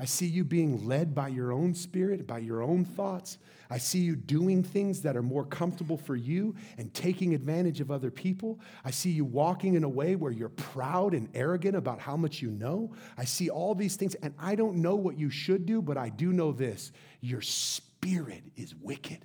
I 0.05 0.07
see 0.07 0.27
you 0.27 0.45
being 0.45 0.87
led 0.87 1.15
by 1.15 1.29
your 1.29 1.51
own 1.51 1.73
spirit, 1.73 2.27
by 2.27 2.41
your 2.41 2.61
own 2.61 2.85
thoughts. 2.85 3.39
I 3.71 3.79
see 3.79 4.01
you 4.01 4.17
doing 4.17 4.63
things 4.63 5.01
that 5.01 5.17
are 5.17 5.23
more 5.23 5.47
comfortable 5.47 5.97
for 5.97 6.15
you 6.15 6.57
and 6.77 6.93
taking 6.93 7.33
advantage 7.33 7.81
of 7.81 7.91
other 7.91 8.11
people. 8.11 8.61
I 8.85 8.91
see 8.91 9.09
you 9.09 9.25
walking 9.25 9.77
in 9.77 9.83
a 9.83 9.89
way 9.89 10.15
where 10.15 10.31
you're 10.31 10.51
proud 10.51 11.15
and 11.15 11.31
arrogant 11.33 11.75
about 11.75 12.01
how 12.01 12.19
much 12.19 12.43
you 12.43 12.51
know. 12.51 12.93
I 13.17 13.25
see 13.25 13.49
all 13.49 13.75
these 13.75 13.97
things, 13.97 14.15
and 14.17 14.35
I 14.39 14.57
don't 14.57 14.77
know 14.77 14.95
what 14.95 15.17
you 15.17 15.31
should 15.31 15.65
do, 15.65 15.81
but 15.81 15.97
I 15.97 16.11
do 16.11 16.35
know 16.35 16.53
this 16.53 16.93
your 17.23 17.41
spirit 17.41 18.43
is 18.57 18.75
wicked. 18.75 19.25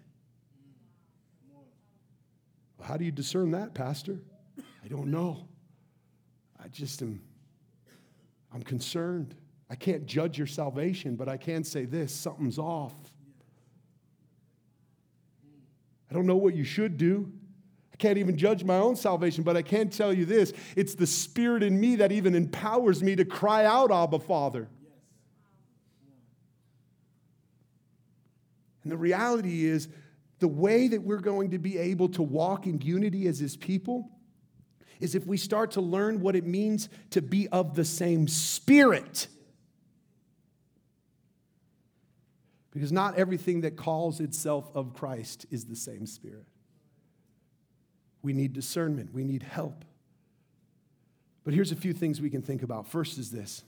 Well, 2.78 2.88
how 2.88 2.96
do 2.96 3.04
you 3.04 3.12
discern 3.12 3.52
that, 3.52 3.74
Pastor? 3.74 4.22
I 4.82 4.88
don't 4.88 5.08
know. 5.08 5.46
I 6.58 6.70
just 6.70 7.02
am, 7.02 7.22
I'm 8.54 8.64
concerned. 8.64 9.36
I 9.70 9.76
can't 9.76 10.06
judge 10.06 10.38
your 10.38 10.48
salvation, 10.48 11.16
but 11.16 11.30
I 11.30 11.38
can 11.38 11.64
say 11.64 11.86
this 11.86 12.12
something's 12.12 12.58
off. 12.58 12.94
I 16.10 16.14
don't 16.14 16.26
know 16.26 16.38
what 16.38 16.56
you 16.56 16.64
should 16.64 16.98
do. 16.98 17.32
I 17.94 17.98
can't 17.98 18.18
even 18.18 18.36
judge 18.36 18.64
my 18.64 18.78
own 18.78 18.96
salvation, 18.96 19.44
but 19.44 19.56
I 19.56 19.62
can 19.62 19.90
tell 19.90 20.12
you 20.12 20.26
this 20.26 20.54
it's 20.76 20.96
the 20.96 21.06
Spirit 21.06 21.62
in 21.62 21.80
me 21.80 21.98
that 21.98 22.12
even 22.12 22.34
empowers 22.34 23.04
me 23.04 23.16
to 23.16 23.26
cry 23.26 23.66
out, 23.66 23.92
Abba, 23.92 24.20
Father. 24.20 24.68
And 28.84 28.92
the 28.92 28.98
reality 28.98 29.66
is, 29.66 29.88
the 30.40 30.48
way 30.48 30.88
that 30.88 31.04
we're 31.04 31.18
going 31.18 31.52
to 31.52 31.60
be 31.60 31.78
able 31.78 32.08
to 32.10 32.24
walk 32.24 32.66
in 32.66 32.82
unity 32.82 33.28
as 33.28 33.38
His 33.38 33.58
people 33.58 34.10
is 35.00 35.14
if 35.14 35.28
we 35.28 35.38
start 35.38 35.72
to 35.72 35.82
learn 35.82 36.22
what 36.22 36.36
it 36.36 36.46
means 36.46 36.90
to 37.12 37.22
be 37.22 37.48
of 37.50 37.76
the 37.76 37.86
same 37.86 38.28
Spirit. 38.28 39.28
Because 42.72 42.92
not 42.92 43.18
everything 43.18 43.62
that 43.62 43.76
calls 43.76 44.20
itself 44.20 44.70
of 44.76 44.94
Christ 44.94 45.46
is 45.50 45.66
the 45.66 45.76
same 45.76 46.06
Spirit. 46.06 46.46
We 48.22 48.34
need 48.34 48.54
discernment, 48.54 49.14
we 49.14 49.24
need 49.24 49.44
help. 49.44 49.86
But 51.44 51.54
here's 51.54 51.72
a 51.72 51.76
few 51.76 51.94
things 51.94 52.22
we 52.22 52.30
can 52.30 52.42
think 52.42 52.62
about. 52.62 52.88
First 52.88 53.18
is 53.18 53.32
this 53.32 53.64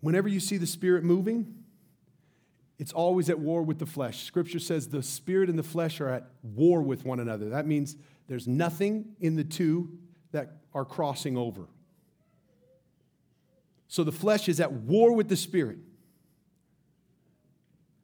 whenever 0.00 0.28
you 0.28 0.40
see 0.40 0.56
the 0.56 0.66
Spirit 0.66 1.04
moving, 1.04 1.62
it's 2.78 2.92
always 2.92 3.28
at 3.30 3.38
war 3.38 3.62
with 3.62 3.78
the 3.78 3.86
flesh. 3.86 4.24
Scripture 4.24 4.58
says 4.58 4.88
the 4.88 5.02
Spirit 5.02 5.48
and 5.48 5.58
the 5.58 5.62
flesh 5.62 6.00
are 6.00 6.08
at 6.08 6.30
war 6.42 6.82
with 6.82 7.04
one 7.04 7.20
another. 7.20 7.50
That 7.50 7.66
means 7.66 7.96
there's 8.26 8.48
nothing 8.48 9.14
in 9.20 9.36
the 9.36 9.44
two 9.44 9.90
that 10.32 10.56
are 10.74 10.84
crossing 10.84 11.36
over. 11.36 11.66
So 13.88 14.02
the 14.02 14.12
flesh 14.12 14.48
is 14.48 14.58
at 14.58 14.72
war 14.72 15.12
with 15.12 15.28
the 15.28 15.36
Spirit. 15.36 15.78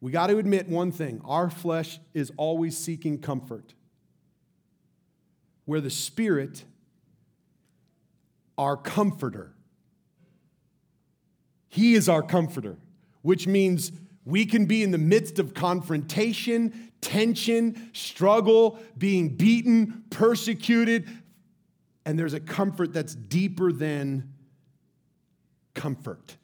We 0.01 0.13
got 0.13 0.29
to 0.29 0.39
admit 0.39 0.69
one 0.69 0.93
thing. 0.93 1.21
Our 1.25 1.51
flesh 1.51 1.99
is 2.15 2.33
always 2.37 2.77
seeking 2.77 3.19
comfort, 3.19 3.75
where 5.65 5.81
the 5.81 5.91
Spirit, 5.91 6.65
our 8.57 8.77
comforter, 8.77 9.55
He 11.69 11.95
is 11.95 12.09
our 12.09 12.23
comforter, 12.23 12.79
which 13.23 13.47
means 13.47 13.93
we 14.25 14.47
can 14.47 14.67
be 14.67 14.83
in 14.83 14.91
the 14.91 14.99
midst 14.99 15.39
of 15.39 15.53
confrontation, 15.53 16.91
tension, 17.01 17.91
struggle, 17.93 18.79
being 18.97 19.37
beaten, 19.37 20.05
persecuted, 20.11 21.09
and 22.05 22.19
there's 22.19 22.35
a 22.35 22.41
comfort 22.41 22.95
that's 22.95 23.15
deeper 23.15 23.71
than 23.71 24.33
comfort. 25.75 26.38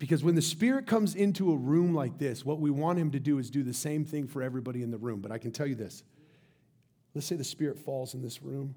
Because 0.00 0.24
when 0.24 0.34
the 0.34 0.42
Spirit 0.42 0.86
comes 0.86 1.14
into 1.14 1.52
a 1.52 1.56
room 1.56 1.94
like 1.94 2.16
this, 2.16 2.42
what 2.42 2.58
we 2.58 2.70
want 2.70 2.98
Him 2.98 3.10
to 3.10 3.20
do 3.20 3.38
is 3.38 3.50
do 3.50 3.62
the 3.62 3.74
same 3.74 4.06
thing 4.06 4.26
for 4.26 4.42
everybody 4.42 4.82
in 4.82 4.90
the 4.90 4.96
room. 4.96 5.20
But 5.20 5.30
I 5.30 5.36
can 5.36 5.52
tell 5.52 5.66
you 5.66 5.74
this 5.76 6.02
let's 7.14 7.26
say 7.26 7.36
the 7.36 7.44
Spirit 7.44 7.78
falls 7.78 8.14
in 8.14 8.22
this 8.22 8.42
room. 8.42 8.74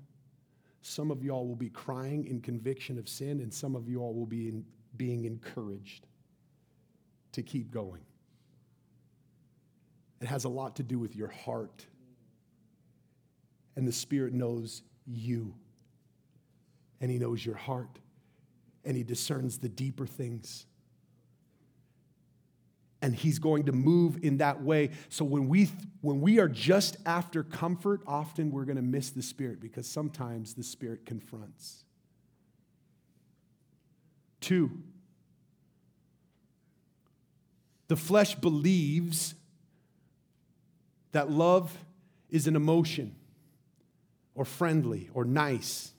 Some 0.81 1.11
of 1.11 1.23
y'all 1.23 1.47
will 1.47 1.55
be 1.55 1.69
crying 1.69 2.25
in 2.25 2.41
conviction 2.41 2.99
of 2.99 3.07
sin, 3.07 3.39
and 3.39 3.53
some 3.53 3.73
of 3.73 3.87
you 3.87 4.01
all 4.01 4.13
will 4.13 4.25
be 4.25 4.49
in, 4.49 4.65
being 4.97 5.23
encouraged 5.23 6.07
to 7.31 7.41
keep 7.41 7.71
going. 7.71 8.01
It 10.19 10.27
has 10.27 10.43
a 10.43 10.49
lot 10.49 10.75
to 10.75 10.83
do 10.83 10.99
with 10.99 11.15
your 11.15 11.29
heart. 11.29 11.85
And 13.77 13.87
the 13.87 13.93
Spirit 13.93 14.33
knows 14.33 14.83
you, 15.05 15.55
and 16.99 17.09
He 17.09 17.17
knows 17.17 17.45
your 17.45 17.55
heart, 17.55 17.97
and 18.83 18.97
He 18.97 19.03
discerns 19.03 19.57
the 19.57 19.69
deeper 19.69 20.05
things 20.05 20.65
and 23.03 23.13
he's 23.13 23.37
going 23.37 23.65
to 23.65 23.73
move 23.73 24.23
in 24.23 24.37
that 24.37 24.63
way. 24.63 24.89
So 25.09 25.25
when 25.25 25.49
we 25.49 25.69
when 25.99 26.21
we 26.21 26.39
are 26.39 26.47
just 26.47 26.95
after 27.05 27.43
comfort 27.43 28.01
often 28.07 28.49
we're 28.49 28.63
going 28.63 28.77
to 28.77 28.81
miss 28.81 29.11
the 29.11 29.21
spirit 29.21 29.59
because 29.59 29.85
sometimes 29.85 30.55
the 30.55 30.63
spirit 30.63 31.05
confronts. 31.05 31.83
Two 34.39 34.71
the 37.89 37.97
flesh 37.97 38.35
believes 38.35 39.35
that 41.11 41.29
love 41.29 41.77
is 42.29 42.47
an 42.47 42.55
emotion 42.55 43.15
or 44.33 44.45
friendly 44.45 45.09
or 45.13 45.25
nice. 45.25 45.91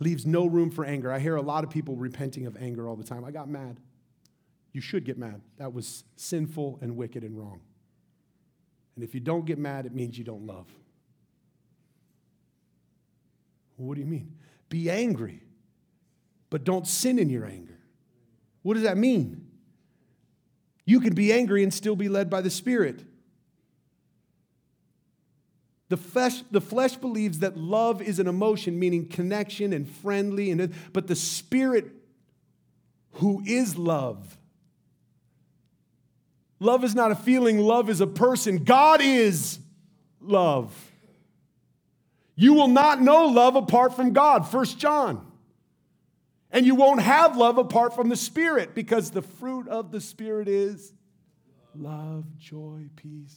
Leaves 0.00 0.26
no 0.26 0.46
room 0.46 0.70
for 0.70 0.84
anger. 0.84 1.12
I 1.12 1.20
hear 1.20 1.36
a 1.36 1.42
lot 1.42 1.62
of 1.64 1.70
people 1.70 1.94
repenting 1.94 2.46
of 2.46 2.56
anger 2.56 2.88
all 2.88 2.96
the 2.96 3.04
time. 3.04 3.24
I 3.24 3.30
got 3.30 3.48
mad 3.48 3.78
you 4.72 4.80
should 4.80 5.04
get 5.04 5.18
mad. 5.18 5.40
That 5.56 5.72
was 5.72 6.04
sinful 6.16 6.78
and 6.80 6.96
wicked 6.96 7.24
and 7.24 7.36
wrong. 7.38 7.60
And 8.94 9.04
if 9.04 9.14
you 9.14 9.20
don't 9.20 9.44
get 9.44 9.58
mad, 9.58 9.86
it 9.86 9.94
means 9.94 10.18
you 10.18 10.24
don't 10.24 10.46
love. 10.46 10.66
what 13.76 13.94
do 13.94 14.00
you 14.00 14.06
mean? 14.06 14.34
Be 14.68 14.90
angry, 14.90 15.42
but 16.50 16.64
don't 16.64 16.86
sin 16.86 17.18
in 17.18 17.30
your 17.30 17.44
anger. 17.44 17.78
What 18.62 18.74
does 18.74 18.82
that 18.82 18.96
mean? 18.96 19.46
You 20.84 21.00
can 21.00 21.14
be 21.14 21.32
angry 21.32 21.62
and 21.62 21.72
still 21.72 21.96
be 21.96 22.08
led 22.08 22.28
by 22.28 22.40
the 22.40 22.50
Spirit. 22.50 23.04
The 25.90 25.96
flesh, 25.96 26.42
the 26.50 26.60
flesh 26.60 26.96
believes 26.96 27.38
that 27.38 27.56
love 27.56 28.02
is 28.02 28.18
an 28.18 28.26
emotion, 28.26 28.78
meaning 28.78 29.06
connection 29.06 29.72
and 29.72 29.88
friendly, 29.88 30.50
and, 30.50 30.74
but 30.92 31.06
the 31.06 31.14
Spirit, 31.14 31.92
who 33.12 33.42
is 33.46 33.76
love, 33.76 34.37
Love 36.60 36.84
is 36.84 36.94
not 36.94 37.12
a 37.12 37.14
feeling, 37.14 37.58
love 37.58 37.88
is 37.88 38.00
a 38.00 38.06
person. 38.06 38.64
God 38.64 39.00
is 39.00 39.58
love. 40.20 40.74
You 42.34 42.54
will 42.54 42.68
not 42.68 43.00
know 43.00 43.26
love 43.26 43.56
apart 43.56 43.94
from 43.94 44.12
God, 44.12 44.48
First 44.48 44.78
John. 44.78 45.24
And 46.50 46.64
you 46.64 46.74
won't 46.74 47.02
have 47.02 47.36
love 47.36 47.58
apart 47.58 47.94
from 47.94 48.08
the 48.08 48.16
Spirit 48.16 48.74
because 48.74 49.10
the 49.10 49.22
fruit 49.22 49.68
of 49.68 49.92
the 49.92 50.00
Spirit 50.00 50.48
is 50.48 50.92
love, 51.74 52.24
joy, 52.38 52.88
peace. 52.96 53.36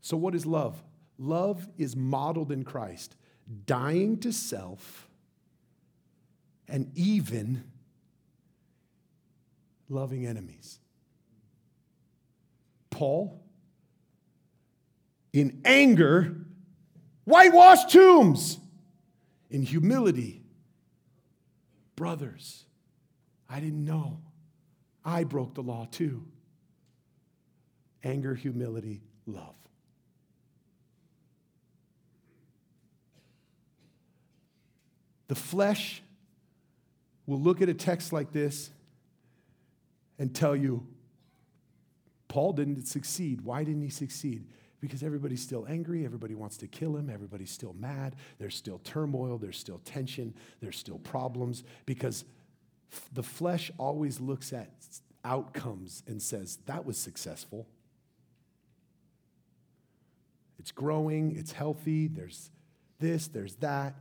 So, 0.00 0.16
what 0.16 0.34
is 0.34 0.44
love? 0.44 0.82
Love 1.18 1.68
is 1.78 1.94
modeled 1.94 2.50
in 2.50 2.64
Christ, 2.64 3.16
dying 3.66 4.18
to 4.20 4.32
self 4.32 5.08
and 6.66 6.90
even 6.94 7.64
loving 9.92 10.26
enemies. 10.26 10.78
Paul, 12.90 13.42
in 15.32 15.60
anger, 15.64 16.36
whitewashed 17.24 17.90
tombs. 17.90 18.58
In 19.50 19.62
humility, 19.62 20.42
brothers, 21.94 22.64
I 23.50 23.60
didn't 23.60 23.84
know. 23.84 24.18
I 25.04 25.24
broke 25.24 25.54
the 25.54 25.62
law 25.62 25.86
too. 25.90 26.24
Anger, 28.02 28.34
humility, 28.34 29.02
love. 29.26 29.54
The 35.28 35.34
flesh 35.34 36.02
will 37.26 37.40
look 37.40 37.60
at 37.60 37.68
a 37.68 37.74
text 37.74 38.12
like 38.12 38.32
this 38.32 38.70
and 40.18 40.34
tell 40.34 40.54
you, 40.54 40.86
Paul 42.28 42.52
didn't 42.52 42.86
succeed. 42.86 43.42
Why 43.42 43.64
didn't 43.64 43.82
he 43.82 43.90
succeed? 43.90 44.46
Because 44.80 45.02
everybody's 45.02 45.42
still 45.42 45.66
angry, 45.68 46.04
everybody 46.04 46.34
wants 46.34 46.56
to 46.58 46.66
kill 46.66 46.96
him, 46.96 47.08
everybody's 47.08 47.50
still 47.50 47.74
mad, 47.78 48.16
there's 48.38 48.56
still 48.56 48.80
turmoil, 48.82 49.38
there's 49.38 49.58
still 49.58 49.80
tension, 49.84 50.34
there's 50.60 50.76
still 50.76 50.98
problems, 50.98 51.62
because 51.86 52.24
the 53.12 53.22
flesh 53.22 53.70
always 53.78 54.18
looks 54.18 54.52
at 54.52 54.70
outcomes 55.24 56.02
and 56.06 56.20
says, 56.20 56.58
that 56.66 56.84
was 56.84 56.98
successful. 56.98 57.68
It's 60.58 60.72
growing, 60.72 61.36
it's 61.36 61.52
healthy, 61.52 62.08
there's 62.08 62.50
this, 62.98 63.28
there's 63.28 63.56
that. 63.56 63.94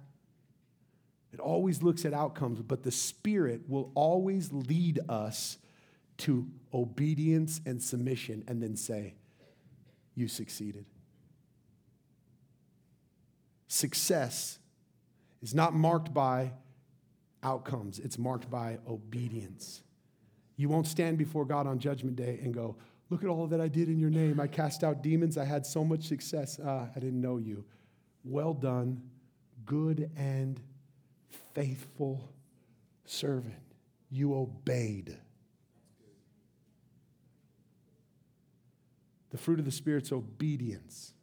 It 1.34 1.40
always 1.40 1.82
looks 1.84 2.06
at 2.06 2.14
outcomes, 2.14 2.62
but 2.62 2.84
the 2.84 2.92
Spirit 2.92 3.62
will 3.68 3.92
always 3.94 4.52
lead 4.52 5.00
us 5.10 5.58
to 6.22 6.48
obedience 6.74 7.62
and 7.66 7.82
submission 7.82 8.44
and 8.48 8.62
then 8.62 8.76
say, 8.76 9.16
You 10.16 10.28
succeeded. 10.28 10.86
Success 13.68 14.60
is 15.42 15.56
not 15.56 15.74
marked 15.74 16.14
by 16.14 16.52
outcomes, 17.44 18.00
it's 18.00 18.18
marked 18.18 18.50
by 18.50 18.78
obedience. 18.88 19.82
You 20.58 20.70
won't 20.70 20.86
stand 20.86 21.18
before 21.18 21.46
God 21.46 21.66
on 21.66 21.80
Judgment 21.80 22.16
Day 22.16 22.40
and 22.44 22.54
go, 22.54 22.76
Look 23.10 23.24
at 23.24 23.30
all 23.30 23.48
that 23.48 23.60
I 23.60 23.68
did 23.68 23.90
in 23.90 24.00
your 24.00 24.10
name. 24.10 24.40
I 24.40 24.48
cast 24.48 24.86
out 24.86 25.04
demons. 25.04 25.38
I 25.38 25.44
had 25.44 25.66
so 25.66 25.84
much 25.84 26.04
success. 26.04 26.60
Ah, 26.64 26.88
I 26.96 27.00
didn't 27.00 27.20
know 27.20 27.38
you. 27.38 27.66
Well 28.24 28.54
done, 28.54 29.02
good 29.66 30.10
and 30.16 30.62
faithful 31.54 32.32
servant. 33.06 33.56
You 34.10 34.36
obeyed. 34.36 35.18
The 39.32 39.38
fruit 39.38 39.60
of 39.60 39.66
the 39.66 39.72
Spirit's 39.72 40.12
obedience. 40.12 41.14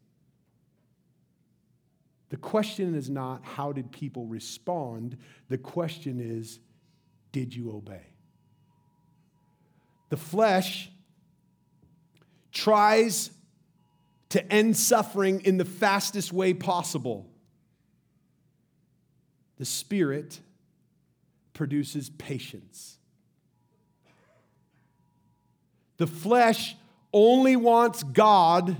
The 2.31 2.37
question 2.37 2.95
is 2.95 3.09
not 3.09 3.45
how 3.45 3.73
did 3.73 3.91
people 3.91 4.27
respond, 4.27 5.17
the 5.49 5.59
question 5.59 6.21
is 6.21 6.61
did 7.33 7.55
you 7.55 7.71
obey? 7.71 8.07
The 10.09 10.17
flesh 10.17 10.91
tries 12.53 13.31
to 14.31 14.53
end 14.53 14.77
suffering 14.77 15.41
in 15.43 15.57
the 15.57 15.65
fastest 15.65 16.33
way 16.33 16.55
possible. 16.55 17.31
The 19.57 19.65
Spirit 19.65 20.41
produces 21.53 22.11
patience. 22.11 22.99
The 25.97 26.07
flesh 26.07 26.77
only 27.13 27.57
wants 27.57 28.03
God 28.03 28.77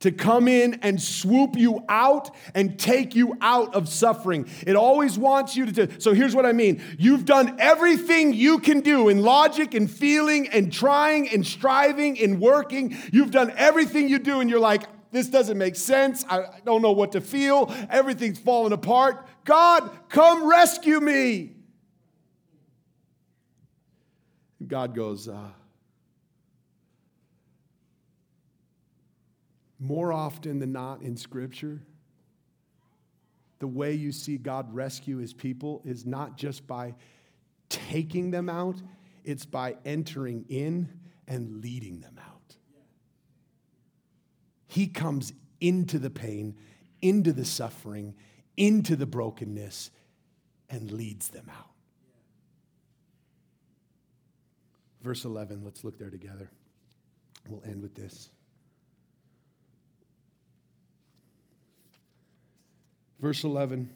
to 0.00 0.10
come 0.10 0.48
in 0.48 0.74
and 0.82 1.00
swoop 1.00 1.56
you 1.56 1.84
out 1.88 2.30
and 2.54 2.78
take 2.78 3.14
you 3.14 3.36
out 3.40 3.74
of 3.74 3.88
suffering. 3.88 4.48
It 4.66 4.74
always 4.74 5.18
wants 5.18 5.56
you 5.56 5.70
to. 5.72 6.00
So 6.00 6.14
here's 6.14 6.34
what 6.34 6.46
I 6.46 6.52
mean 6.52 6.82
you've 6.98 7.24
done 7.24 7.56
everything 7.60 8.32
you 8.32 8.58
can 8.58 8.80
do 8.80 9.08
in 9.08 9.22
logic 9.22 9.74
and 9.74 9.90
feeling 9.90 10.48
and 10.48 10.72
trying 10.72 11.28
and 11.28 11.46
striving 11.46 12.18
and 12.20 12.40
working. 12.40 12.96
You've 13.12 13.30
done 13.30 13.52
everything 13.56 14.08
you 14.08 14.18
do, 14.18 14.40
and 14.40 14.48
you're 14.48 14.58
like, 14.58 14.84
this 15.12 15.28
doesn't 15.28 15.58
make 15.58 15.76
sense. 15.76 16.24
I 16.28 16.60
don't 16.64 16.82
know 16.82 16.92
what 16.92 17.12
to 17.12 17.20
feel. 17.20 17.74
Everything's 17.90 18.38
falling 18.38 18.72
apart. 18.72 19.26
God, 19.44 19.90
come 20.08 20.48
rescue 20.48 21.00
me. 21.00 21.56
God 24.66 24.94
goes, 24.94 25.26
uh, 25.26 25.48
more 29.80 30.12
often 30.12 30.58
than 30.58 30.72
not 30.72 31.00
in 31.00 31.16
Scripture, 31.16 31.80
the 33.58 33.66
way 33.66 33.94
you 33.94 34.12
see 34.12 34.36
God 34.36 34.72
rescue 34.74 35.16
his 35.16 35.32
people 35.32 35.82
is 35.84 36.06
not 36.06 36.36
just 36.36 36.66
by 36.66 36.94
taking 37.68 38.30
them 38.30 38.48
out, 38.48 38.76
it's 39.24 39.46
by 39.46 39.76
entering 39.84 40.44
in 40.48 40.88
and 41.26 41.62
leading 41.62 42.00
them 42.00 42.18
out. 42.18 42.56
He 44.66 44.86
comes 44.86 45.32
into 45.60 45.98
the 45.98 46.10
pain, 46.10 46.56
into 47.02 47.32
the 47.32 47.44
suffering, 47.44 48.14
into 48.56 48.96
the 48.96 49.06
brokenness, 49.06 49.90
and 50.68 50.90
leads 50.92 51.28
them 51.28 51.50
out. 51.50 51.70
Verse 55.02 55.24
11, 55.24 55.64
let's 55.64 55.82
look 55.82 55.98
there 55.98 56.10
together. 56.10 56.50
We'll 57.48 57.62
end 57.64 57.82
with 57.82 57.94
this. 57.94 58.30
Verse 63.20 63.44
11 63.44 63.90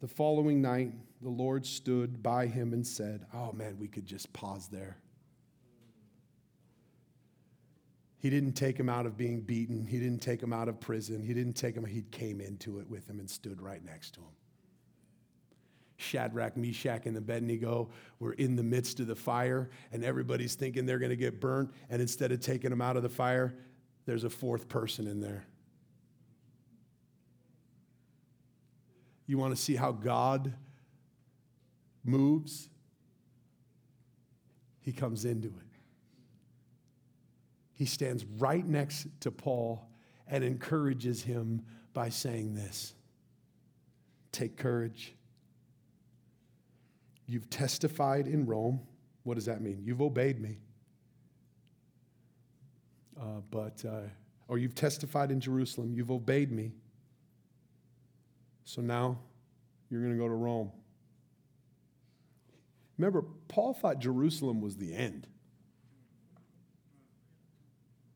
The 0.00 0.08
following 0.08 0.60
night, 0.60 0.92
the 1.20 1.30
Lord 1.30 1.64
stood 1.64 2.22
by 2.22 2.46
him 2.46 2.72
and 2.72 2.86
said, 2.86 3.24
Oh 3.32 3.52
man, 3.52 3.76
we 3.78 3.88
could 3.88 4.06
just 4.06 4.32
pause 4.32 4.68
there. 4.68 4.98
He 8.18 8.30
didn't 8.30 8.52
take 8.52 8.78
him 8.78 8.88
out 8.88 9.06
of 9.06 9.16
being 9.16 9.40
beaten. 9.40 9.84
He 9.84 9.98
didn't 9.98 10.22
take 10.22 10.40
him 10.40 10.52
out 10.52 10.68
of 10.68 10.78
prison. 10.78 11.24
He 11.24 11.34
didn't 11.34 11.54
take 11.54 11.76
him, 11.76 11.84
he 11.84 12.02
came 12.02 12.40
into 12.40 12.78
it 12.78 12.88
with 12.88 13.08
him 13.08 13.18
and 13.18 13.28
stood 13.28 13.60
right 13.60 13.84
next 13.84 14.14
to 14.14 14.20
him. 14.20 14.28
Shadrach, 15.96 16.56
Meshach, 16.56 17.06
and 17.06 17.16
Abednego 17.16 17.90
were 18.18 18.32
in 18.32 18.56
the 18.56 18.62
midst 18.62 18.98
of 18.98 19.06
the 19.06 19.14
fire, 19.14 19.70
and 19.92 20.04
everybody's 20.04 20.56
thinking 20.56 20.84
they're 20.84 20.98
going 20.98 21.10
to 21.10 21.16
get 21.16 21.40
burnt. 21.40 21.70
And 21.90 22.02
instead 22.02 22.32
of 22.32 22.40
taking 22.40 22.70
them 22.70 22.80
out 22.80 22.96
of 22.96 23.04
the 23.04 23.08
fire, 23.08 23.54
there's 24.04 24.24
a 24.24 24.30
fourth 24.30 24.68
person 24.68 25.06
in 25.06 25.20
there. 25.20 25.44
You 29.32 29.38
want 29.38 29.56
to 29.56 29.62
see 29.62 29.76
how 29.76 29.92
God 29.92 30.52
moves? 32.04 32.68
He 34.80 34.92
comes 34.92 35.24
into 35.24 35.48
it. 35.48 35.78
He 37.72 37.86
stands 37.86 38.26
right 38.36 38.66
next 38.66 39.06
to 39.20 39.30
Paul 39.30 39.88
and 40.28 40.44
encourages 40.44 41.22
him 41.22 41.62
by 41.94 42.10
saying 42.10 42.54
this 42.54 42.92
Take 44.32 44.58
courage. 44.58 45.14
You've 47.26 47.48
testified 47.48 48.26
in 48.26 48.44
Rome. 48.44 48.82
What 49.22 49.36
does 49.36 49.46
that 49.46 49.62
mean? 49.62 49.80
You've 49.82 50.02
obeyed 50.02 50.42
me. 50.42 50.58
Uh, 53.18 53.40
but, 53.50 53.82
uh, 53.82 54.02
or 54.46 54.58
you've 54.58 54.74
testified 54.74 55.30
in 55.30 55.40
Jerusalem. 55.40 55.94
You've 55.94 56.10
obeyed 56.10 56.52
me. 56.52 56.72
So 58.64 58.80
now 58.80 59.18
you're 59.90 60.00
going 60.00 60.12
to 60.12 60.18
go 60.18 60.28
to 60.28 60.34
Rome. 60.34 60.70
Remember, 62.98 63.24
Paul 63.48 63.74
thought 63.74 63.98
Jerusalem 63.98 64.60
was 64.60 64.76
the 64.76 64.94
end. 64.94 65.26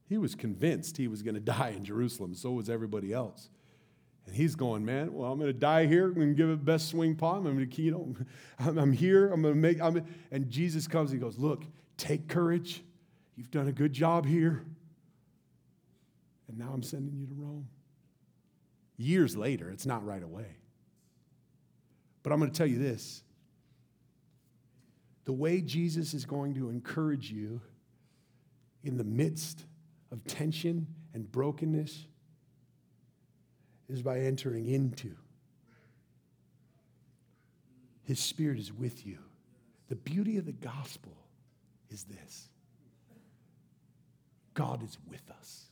He 0.09 0.19
was 0.19 0.35
convinced 0.35 0.97
he 0.97 1.09
was 1.09 1.23
going 1.23 1.35
to 1.37 1.41
die 1.41 1.75
in 1.77 1.85
Jerusalem. 1.85 2.35
So 2.35 2.53
was 2.53 2.71
everybody 2.71 3.13
else. 3.13 3.51
And 4.27 4.35
he's 4.35 4.57
going, 4.57 4.85
man, 4.85 5.13
well, 5.13 5.31
I'm 5.31 5.39
going 5.39 5.53
to 5.53 5.59
die 5.59 5.87
here. 5.87 6.07
I'm 6.07 6.15
going 6.15 6.29
to 6.29 6.35
give 6.35 6.51
it 6.51 6.65
best 6.65 6.89
swing 6.89 7.15
palm. 7.15 7.47
I'm 7.47 7.57
going 7.57 7.71
to, 7.71 7.83
you 7.83 7.91
know, 7.93 8.15
I'm, 8.59 8.79
I'm 8.79 8.93
here. 8.93 9.31
I'm 9.33 9.43
going 9.43 9.55
to 9.55 9.61
make, 9.61 9.81
I'm, 9.81 10.05
and 10.33 10.51
Jesus 10.51 10.89
comes. 10.89 11.11
He 11.11 11.19
goes, 11.19 11.39
look, 11.39 11.65
take 11.97 12.29
courage. 12.29 12.83
You've 13.37 13.51
done 13.51 13.69
a 13.69 13.73
good 13.73 13.93
job 13.93 14.27
here. 14.27 14.65
And 16.49 16.59
now 16.59 16.71
I'm 16.73 16.83
sending 16.83 17.17
you 17.17 17.27
to 17.27 17.35
Rome. 17.35 17.69
Years 18.97 19.37
later, 19.37 19.71
it's 19.71 19.87
not 19.87 20.05
right 20.05 20.23
away. 20.23 20.57
But 22.23 22.33
I'm 22.33 22.39
going 22.39 22.51
to 22.51 22.57
tell 22.57 22.67
you 22.67 22.79
this 22.79 23.23
the 25.25 25.33
way 25.33 25.61
Jesus 25.61 26.15
is 26.15 26.25
going 26.25 26.55
to 26.55 26.71
encourage 26.71 27.31
you 27.31 27.61
in 28.85 28.97
the 28.97 29.05
midst 29.05 29.65
of 30.13 30.25
tension 30.25 30.87
and 31.15 31.31
brokenness 31.31 32.07
is 33.89 34.03
by 34.03 34.21
entering 34.21 34.67
into. 34.67 35.13
His 38.05 38.21
Spirit 38.21 38.59
is 38.59 38.73
with 38.73 39.05
you. 39.05 39.19
The 39.89 39.97
beauty 39.97 40.37
of 40.37 40.47
the 40.47 40.53
gospel 40.53 41.17
is 41.91 42.05
this 42.05 42.49
God 44.55 44.83
is 44.83 44.97
with 45.09 45.29
us. 45.39 45.67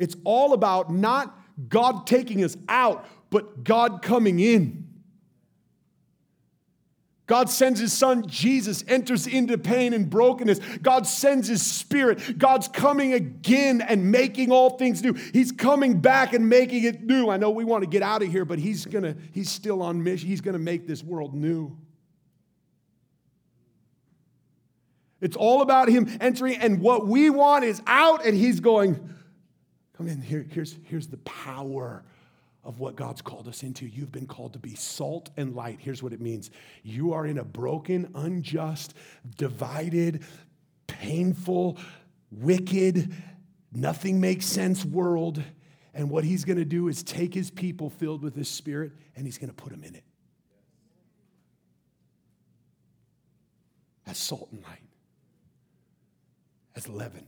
It's 0.00 0.16
all 0.24 0.54
about 0.54 0.90
not 0.90 1.38
God 1.68 2.06
taking 2.06 2.42
us 2.42 2.56
out, 2.68 3.06
but 3.28 3.62
God 3.62 4.02
coming 4.02 4.40
in. 4.40 4.88
God 7.26 7.48
sends 7.48 7.78
his 7.78 7.92
son 7.92 8.26
Jesus, 8.26 8.82
enters 8.88 9.28
into 9.28 9.56
pain 9.56 9.92
and 9.92 10.10
brokenness. 10.10 10.58
God 10.82 11.06
sends 11.06 11.46
his 11.46 11.64
spirit. 11.64 12.38
God's 12.38 12.66
coming 12.66 13.12
again 13.12 13.82
and 13.82 14.10
making 14.10 14.50
all 14.50 14.70
things 14.70 15.00
new. 15.00 15.12
He's 15.12 15.52
coming 15.52 16.00
back 16.00 16.32
and 16.32 16.48
making 16.48 16.82
it 16.82 17.04
new. 17.04 17.28
I 17.28 17.36
know 17.36 17.50
we 17.50 17.62
want 17.62 17.84
to 17.84 17.88
get 17.88 18.02
out 18.02 18.22
of 18.22 18.28
here, 18.28 18.44
but 18.44 18.58
he's 18.58 18.84
gonna, 18.84 19.14
he's 19.32 19.48
still 19.48 19.80
on 19.80 20.02
mission. 20.02 20.28
He's 20.28 20.40
gonna 20.40 20.58
make 20.58 20.88
this 20.88 21.04
world 21.04 21.34
new. 21.34 21.78
It's 25.20 25.36
all 25.36 25.62
about 25.62 25.88
him 25.88 26.16
entering, 26.20 26.56
and 26.56 26.80
what 26.80 27.06
we 27.06 27.30
want 27.30 27.64
is 27.64 27.80
out, 27.86 28.24
and 28.24 28.36
he's 28.36 28.58
going, 28.58 29.10
Come 30.00 30.06
mean, 30.06 30.22
here, 30.22 30.46
here's, 30.48 30.78
here's 30.84 31.08
the 31.08 31.18
power 31.18 32.02
of 32.64 32.80
what 32.80 32.96
God's 32.96 33.20
called 33.20 33.46
us 33.48 33.62
into. 33.62 33.84
You've 33.84 34.10
been 34.10 34.26
called 34.26 34.54
to 34.54 34.58
be 34.58 34.74
salt 34.74 35.28
and 35.36 35.54
light. 35.54 35.76
Here's 35.78 36.02
what 36.02 36.14
it 36.14 36.22
means 36.22 36.50
you 36.82 37.12
are 37.12 37.26
in 37.26 37.36
a 37.36 37.44
broken, 37.44 38.10
unjust, 38.14 38.94
divided, 39.36 40.22
painful, 40.86 41.76
wicked, 42.32 43.12
nothing 43.74 44.22
makes 44.22 44.46
sense 44.46 44.86
world. 44.86 45.42
And 45.92 46.08
what 46.08 46.24
he's 46.24 46.46
going 46.46 46.58
to 46.58 46.64
do 46.64 46.88
is 46.88 47.02
take 47.02 47.34
his 47.34 47.50
people 47.50 47.90
filled 47.90 48.22
with 48.22 48.34
his 48.34 48.48
spirit 48.48 48.92
and 49.16 49.26
he's 49.26 49.36
going 49.36 49.50
to 49.50 49.54
put 49.54 49.70
them 49.70 49.84
in 49.84 49.94
it. 49.94 50.04
As 54.06 54.16
salt 54.16 54.48
and 54.50 54.62
light, 54.62 54.80
as 56.74 56.88
leaven. 56.88 57.26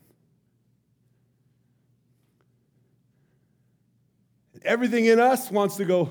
Everything 4.65 5.07
in 5.07 5.21
us 5.21 5.51
wants 5.51 5.77
to 5.77 5.85
go, 5.85 6.11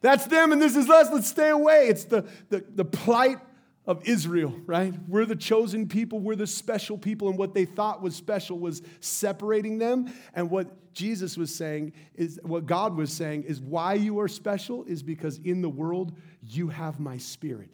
that's 0.00 0.26
them 0.26 0.52
and 0.52 0.60
this 0.60 0.76
is 0.76 0.90
us, 0.90 1.08
let's 1.12 1.28
stay 1.28 1.48
away. 1.48 1.86
It's 1.88 2.04
the, 2.04 2.26
the, 2.48 2.64
the 2.74 2.84
plight 2.84 3.38
of 3.86 4.06
Israel, 4.06 4.54
right? 4.66 4.94
We're 5.08 5.24
the 5.24 5.36
chosen 5.36 5.88
people, 5.88 6.20
we're 6.20 6.36
the 6.36 6.46
special 6.46 6.96
people, 6.96 7.28
and 7.28 7.38
what 7.38 7.54
they 7.54 7.64
thought 7.64 8.00
was 8.00 8.14
special 8.14 8.58
was 8.58 8.82
separating 9.00 9.78
them. 9.78 10.12
And 10.34 10.50
what 10.50 10.92
Jesus 10.94 11.36
was 11.36 11.54
saying 11.54 11.92
is, 12.14 12.38
what 12.42 12.66
God 12.66 12.96
was 12.96 13.12
saying 13.12 13.44
is, 13.44 13.60
why 13.60 13.94
you 13.94 14.20
are 14.20 14.28
special 14.28 14.84
is 14.84 15.02
because 15.02 15.38
in 15.38 15.62
the 15.62 15.68
world 15.68 16.16
you 16.42 16.68
have 16.68 17.00
my 17.00 17.16
spirit. 17.16 17.70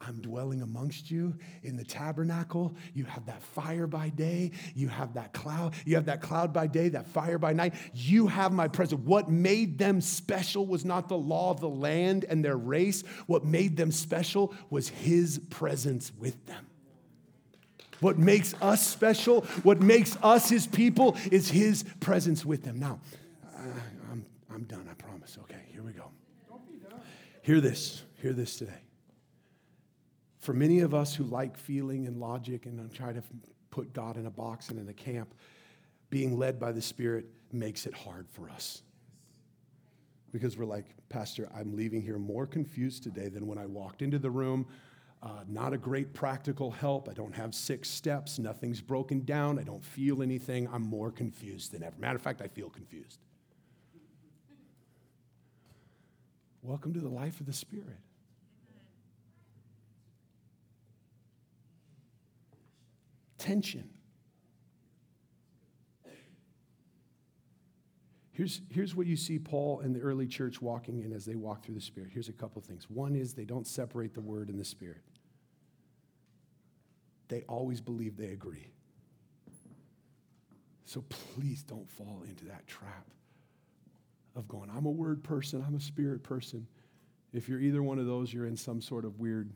I'm 0.00 0.20
dwelling 0.20 0.62
amongst 0.62 1.10
you 1.10 1.34
in 1.62 1.76
the 1.76 1.84
tabernacle. 1.84 2.76
You 2.94 3.04
have 3.04 3.26
that 3.26 3.42
fire 3.42 3.86
by 3.86 4.10
day. 4.10 4.52
You 4.74 4.88
have 4.88 5.14
that 5.14 5.32
cloud. 5.32 5.74
You 5.84 5.96
have 5.96 6.06
that 6.06 6.22
cloud 6.22 6.52
by 6.52 6.68
day, 6.68 6.88
that 6.90 7.06
fire 7.08 7.38
by 7.38 7.52
night. 7.52 7.74
You 7.94 8.28
have 8.28 8.52
my 8.52 8.68
presence. 8.68 9.02
What 9.04 9.28
made 9.28 9.76
them 9.78 10.00
special 10.00 10.66
was 10.66 10.84
not 10.84 11.08
the 11.08 11.18
law 11.18 11.50
of 11.50 11.60
the 11.60 11.68
land 11.68 12.24
and 12.28 12.44
their 12.44 12.56
race. 12.56 13.02
What 13.26 13.44
made 13.44 13.76
them 13.76 13.90
special 13.90 14.54
was 14.70 14.88
his 14.88 15.40
presence 15.50 16.12
with 16.16 16.46
them. 16.46 16.66
What 18.00 18.16
makes 18.16 18.54
us 18.62 18.86
special, 18.86 19.40
what 19.64 19.80
makes 19.80 20.16
us 20.22 20.48
his 20.48 20.68
people, 20.68 21.16
is 21.32 21.50
his 21.50 21.84
presence 21.98 22.44
with 22.44 22.62
them. 22.62 22.78
Now, 22.78 23.00
uh, 23.44 23.58
I'm, 24.12 24.24
I'm 24.54 24.62
done, 24.64 24.86
I 24.88 24.94
promise. 24.94 25.36
Okay, 25.42 25.62
here 25.72 25.82
we 25.82 25.92
go. 25.92 26.04
Hear 27.42 27.60
this. 27.60 28.02
Hear 28.20 28.32
this 28.32 28.56
today. 28.56 28.87
For 30.48 30.54
many 30.54 30.80
of 30.80 30.94
us 30.94 31.14
who 31.14 31.24
like 31.24 31.58
feeling 31.58 32.06
and 32.06 32.16
logic 32.16 32.64
and 32.64 32.90
try 32.94 33.12
to 33.12 33.22
put 33.68 33.92
God 33.92 34.16
in 34.16 34.24
a 34.24 34.30
box 34.30 34.70
and 34.70 34.78
in 34.78 34.88
a 34.88 34.94
camp, 34.94 35.34
being 36.08 36.38
led 36.38 36.58
by 36.58 36.72
the 36.72 36.80
Spirit 36.80 37.26
makes 37.52 37.84
it 37.84 37.92
hard 37.92 38.26
for 38.30 38.48
us. 38.48 38.80
Because 40.32 40.56
we're 40.56 40.64
like, 40.64 40.86
Pastor, 41.10 41.50
I'm 41.54 41.76
leaving 41.76 42.00
here 42.00 42.16
more 42.16 42.46
confused 42.46 43.02
today 43.02 43.28
than 43.28 43.46
when 43.46 43.58
I 43.58 43.66
walked 43.66 44.00
into 44.00 44.18
the 44.18 44.30
room. 44.30 44.66
Uh, 45.22 45.40
not 45.46 45.74
a 45.74 45.76
great 45.76 46.14
practical 46.14 46.70
help. 46.70 47.10
I 47.10 47.12
don't 47.12 47.34
have 47.34 47.54
six 47.54 47.90
steps. 47.90 48.38
Nothing's 48.38 48.80
broken 48.80 49.26
down. 49.26 49.58
I 49.58 49.64
don't 49.64 49.84
feel 49.84 50.22
anything. 50.22 50.66
I'm 50.72 50.80
more 50.80 51.10
confused 51.10 51.72
than 51.72 51.82
ever. 51.82 51.94
Matter 51.98 52.16
of 52.16 52.22
fact, 52.22 52.40
I 52.40 52.48
feel 52.48 52.70
confused. 52.70 53.18
Welcome 56.62 56.94
to 56.94 57.00
the 57.00 57.10
life 57.10 57.38
of 57.38 57.44
the 57.44 57.52
Spirit. 57.52 57.98
Tension. 63.38 63.88
Here's, 68.38 68.60
here's 68.70 68.94
what 68.94 69.08
you 69.08 69.16
see 69.16 69.40
Paul 69.40 69.80
and 69.80 69.92
the 69.92 69.98
early 69.98 70.28
church 70.28 70.62
walking 70.62 71.00
in 71.00 71.12
as 71.12 71.24
they 71.24 71.34
walk 71.34 71.64
through 71.64 71.74
the 71.74 71.80
Spirit. 71.80 72.10
Here's 72.12 72.28
a 72.28 72.32
couple 72.32 72.62
things. 72.62 72.88
One 72.88 73.16
is 73.16 73.34
they 73.34 73.44
don't 73.44 73.66
separate 73.66 74.14
the 74.14 74.20
Word 74.20 74.48
and 74.48 74.60
the 74.60 74.64
Spirit, 74.64 75.02
they 77.26 77.42
always 77.48 77.80
believe 77.80 78.16
they 78.16 78.28
agree. 78.28 78.70
So 80.84 81.04
please 81.08 81.64
don't 81.64 81.90
fall 81.90 82.22
into 82.28 82.44
that 82.46 82.66
trap 82.66 83.06
of 84.36 84.46
going, 84.46 84.70
I'm 84.70 84.86
a 84.86 84.90
Word 84.90 85.24
person, 85.24 85.64
I'm 85.66 85.74
a 85.74 85.80
Spirit 85.80 86.22
person. 86.22 86.64
If 87.32 87.48
you're 87.48 87.60
either 87.60 87.82
one 87.82 87.98
of 87.98 88.06
those, 88.06 88.32
you're 88.32 88.46
in 88.46 88.56
some 88.56 88.80
sort 88.80 89.04
of 89.04 89.18
weird 89.18 89.50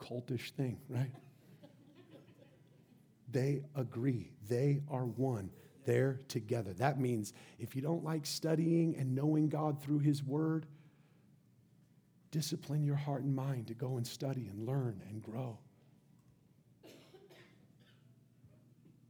cultish 0.00 0.52
thing, 0.52 0.78
right? 0.88 1.10
They 3.30 3.62
agree. 3.74 4.32
They 4.48 4.82
are 4.90 5.04
one. 5.04 5.50
They're 5.84 6.20
together. 6.28 6.72
That 6.74 7.00
means 7.00 7.32
if 7.58 7.74
you 7.74 7.82
don't 7.82 8.04
like 8.04 8.26
studying 8.26 8.96
and 8.96 9.14
knowing 9.14 9.48
God 9.48 9.82
through 9.82 10.00
His 10.00 10.22
Word, 10.22 10.66
discipline 12.30 12.84
your 12.84 12.96
heart 12.96 13.22
and 13.22 13.34
mind 13.34 13.68
to 13.68 13.74
go 13.74 13.96
and 13.96 14.06
study 14.06 14.48
and 14.48 14.66
learn 14.66 15.02
and 15.08 15.22
grow. 15.22 15.58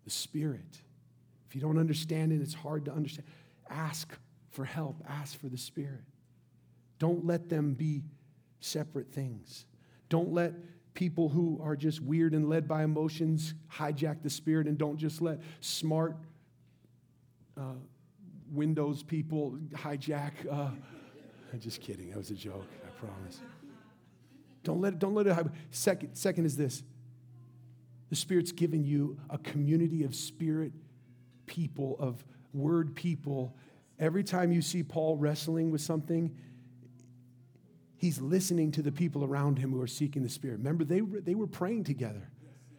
The 0.04 0.10
Spirit. 0.10 0.80
If 1.48 1.54
you 1.54 1.60
don't 1.60 1.78
understand 1.78 2.32
it, 2.32 2.40
it's 2.40 2.54
hard 2.54 2.84
to 2.86 2.92
understand. 2.92 3.26
Ask 3.68 4.16
for 4.50 4.64
help, 4.64 5.02
ask 5.08 5.38
for 5.38 5.48
the 5.48 5.58
Spirit. 5.58 6.04
Don't 6.98 7.24
let 7.24 7.48
them 7.48 7.74
be 7.74 8.02
separate 8.60 9.12
things. 9.12 9.66
Don't 10.08 10.32
let 10.32 10.52
people 11.00 11.30
who 11.30 11.58
are 11.64 11.74
just 11.74 12.02
weird 12.02 12.34
and 12.34 12.46
led 12.46 12.68
by 12.68 12.84
emotions 12.84 13.54
hijack 13.72 14.22
the 14.22 14.28
spirit 14.28 14.66
and 14.66 14.76
don't 14.76 14.98
just 14.98 15.22
let 15.22 15.40
smart 15.60 16.14
uh, 17.56 17.72
Windows 18.52 19.02
people 19.02 19.56
hijack. 19.72 20.32
Uh, 20.44 20.68
I'm 21.54 21.58
just 21.58 21.80
kidding. 21.80 22.10
That 22.10 22.18
was 22.18 22.30
a 22.30 22.34
joke. 22.34 22.66
I 22.86 22.90
promise. 23.00 23.40
Don't 24.62 24.82
let 24.82 24.92
it, 24.92 24.98
don't 24.98 25.14
let 25.14 25.26
it. 25.26 25.46
Second, 25.70 26.14
second 26.14 26.44
is 26.44 26.54
this. 26.58 26.82
The 28.10 28.16
Spirit's 28.16 28.52
given 28.52 28.84
you 28.84 29.18
a 29.30 29.38
community 29.38 30.04
of 30.04 30.14
spirit 30.14 30.72
people, 31.46 31.96
of 31.98 32.22
word 32.52 32.94
people. 32.94 33.56
Every 33.98 34.22
time 34.22 34.52
you 34.52 34.60
see 34.60 34.82
Paul 34.82 35.16
wrestling 35.16 35.70
with 35.70 35.80
something, 35.80 36.36
he's 38.00 38.18
listening 38.18 38.72
to 38.72 38.80
the 38.80 38.90
people 38.90 39.24
around 39.24 39.58
him 39.58 39.72
who 39.72 39.80
are 39.82 39.86
seeking 39.86 40.22
the 40.22 40.28
Spirit. 40.30 40.56
Remember, 40.56 40.84
they, 40.84 41.00
they 41.00 41.34
were 41.34 41.46
praying 41.46 41.84
together. 41.84 42.30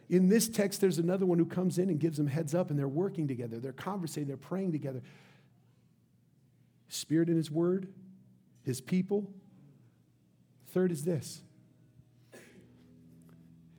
In 0.10 0.30
this 0.30 0.50
text, 0.50 0.82
there's 0.82 0.98
another 0.98 1.28
one 1.28 1.38
who 1.38 1.46
comes 1.46 1.78
in 1.78 1.92
and 1.92 2.00
gives 2.00 2.18
them 2.18 2.26
heads 2.26 2.56
up, 2.56 2.72
and 2.72 2.80
they're 2.80 2.88
working 2.88 3.28
together. 3.28 3.60
They're 3.60 3.72
conversing, 3.72 4.26
they're 4.26 4.36
praying 4.36 4.72
together. 4.72 5.04
Spirit 6.90 7.30
in 7.30 7.38
His 7.38 7.52
Word, 7.52 7.88
His 8.64 8.82
people. 8.82 9.32
Third 10.70 10.92
is 10.92 11.04
this 11.04 11.44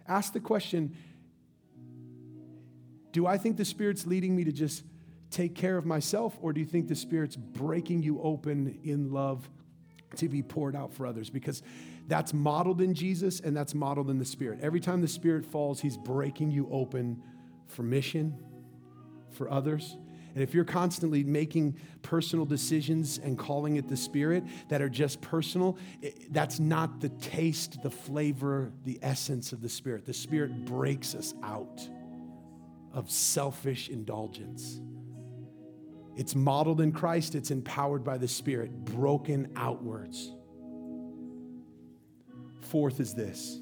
ask 0.06 0.32
the 0.32 0.40
question 0.40 0.96
Do 3.10 3.26
I 3.26 3.36
think 3.36 3.56
the 3.56 3.64
Spirit's 3.64 4.06
leading 4.06 4.36
me 4.36 4.44
to 4.44 4.52
just 4.52 4.84
take 5.30 5.56
care 5.56 5.76
of 5.76 5.84
myself, 5.86 6.38
or 6.40 6.52
do 6.52 6.60
you 6.60 6.66
think 6.66 6.86
the 6.86 6.94
Spirit's 6.94 7.34
breaking 7.34 8.04
you 8.04 8.22
open 8.22 8.78
in 8.84 9.10
love 9.10 9.50
to 10.16 10.28
be 10.28 10.42
poured 10.42 10.76
out 10.76 10.92
for 10.92 11.06
others 11.06 11.30
because 11.30 11.62
that's 12.08 12.32
modeled 12.32 12.80
in 12.80 12.94
Jesus 12.94 13.40
and 13.40 13.56
that's 13.56 13.74
modeled 13.74 14.10
in 14.10 14.18
the 14.18 14.24
Spirit. 14.24 14.60
Every 14.62 14.80
time 14.80 15.00
the 15.00 15.08
Spirit 15.08 15.44
falls, 15.44 15.80
He's 15.80 15.96
breaking 15.96 16.50
you 16.50 16.68
open 16.70 17.22
for 17.66 17.82
mission, 17.82 18.36
for 19.30 19.50
others. 19.50 19.96
And 20.34 20.42
if 20.42 20.54
you're 20.54 20.64
constantly 20.64 21.24
making 21.24 21.76
personal 22.00 22.46
decisions 22.46 23.18
and 23.18 23.38
calling 23.38 23.76
it 23.76 23.88
the 23.88 23.96
Spirit 23.96 24.44
that 24.68 24.80
are 24.80 24.88
just 24.88 25.20
personal, 25.20 25.76
that's 26.30 26.58
not 26.58 27.00
the 27.00 27.10
taste, 27.10 27.82
the 27.82 27.90
flavor, 27.90 28.72
the 28.84 28.98
essence 29.02 29.52
of 29.52 29.60
the 29.60 29.68
Spirit. 29.68 30.06
The 30.06 30.14
Spirit 30.14 30.64
breaks 30.64 31.14
us 31.14 31.34
out 31.42 31.86
of 32.94 33.10
selfish 33.10 33.90
indulgence. 33.90 34.80
It's 36.16 36.34
modeled 36.34 36.80
in 36.80 36.92
Christ, 36.92 37.34
it's 37.34 37.50
empowered 37.50 38.04
by 38.04 38.18
the 38.18 38.28
Spirit, 38.28 38.84
broken 38.84 39.50
outwards. 39.56 40.32
Fourth 42.60 43.00
is 43.00 43.14
this 43.14 43.58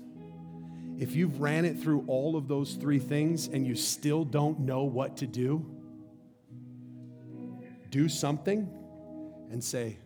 if 0.98 1.16
you've 1.16 1.40
ran 1.40 1.64
it 1.64 1.78
through 1.78 2.04
all 2.08 2.36
of 2.36 2.46
those 2.46 2.74
three 2.74 2.98
things 2.98 3.48
and 3.48 3.66
you 3.66 3.74
still 3.74 4.24
don't 4.24 4.60
know 4.60 4.84
what 4.84 5.16
to 5.18 5.26
do, 5.26 5.64
do 7.88 8.08
something 8.08 8.68
and 9.50 9.64
say, 9.64 9.96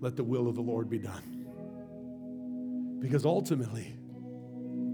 Let 0.00 0.16
the 0.16 0.24
will 0.24 0.48
of 0.48 0.54
the 0.54 0.60
Lord 0.60 0.90
be 0.90 0.98
done. 0.98 2.98
Because 3.00 3.24
ultimately, 3.24 3.96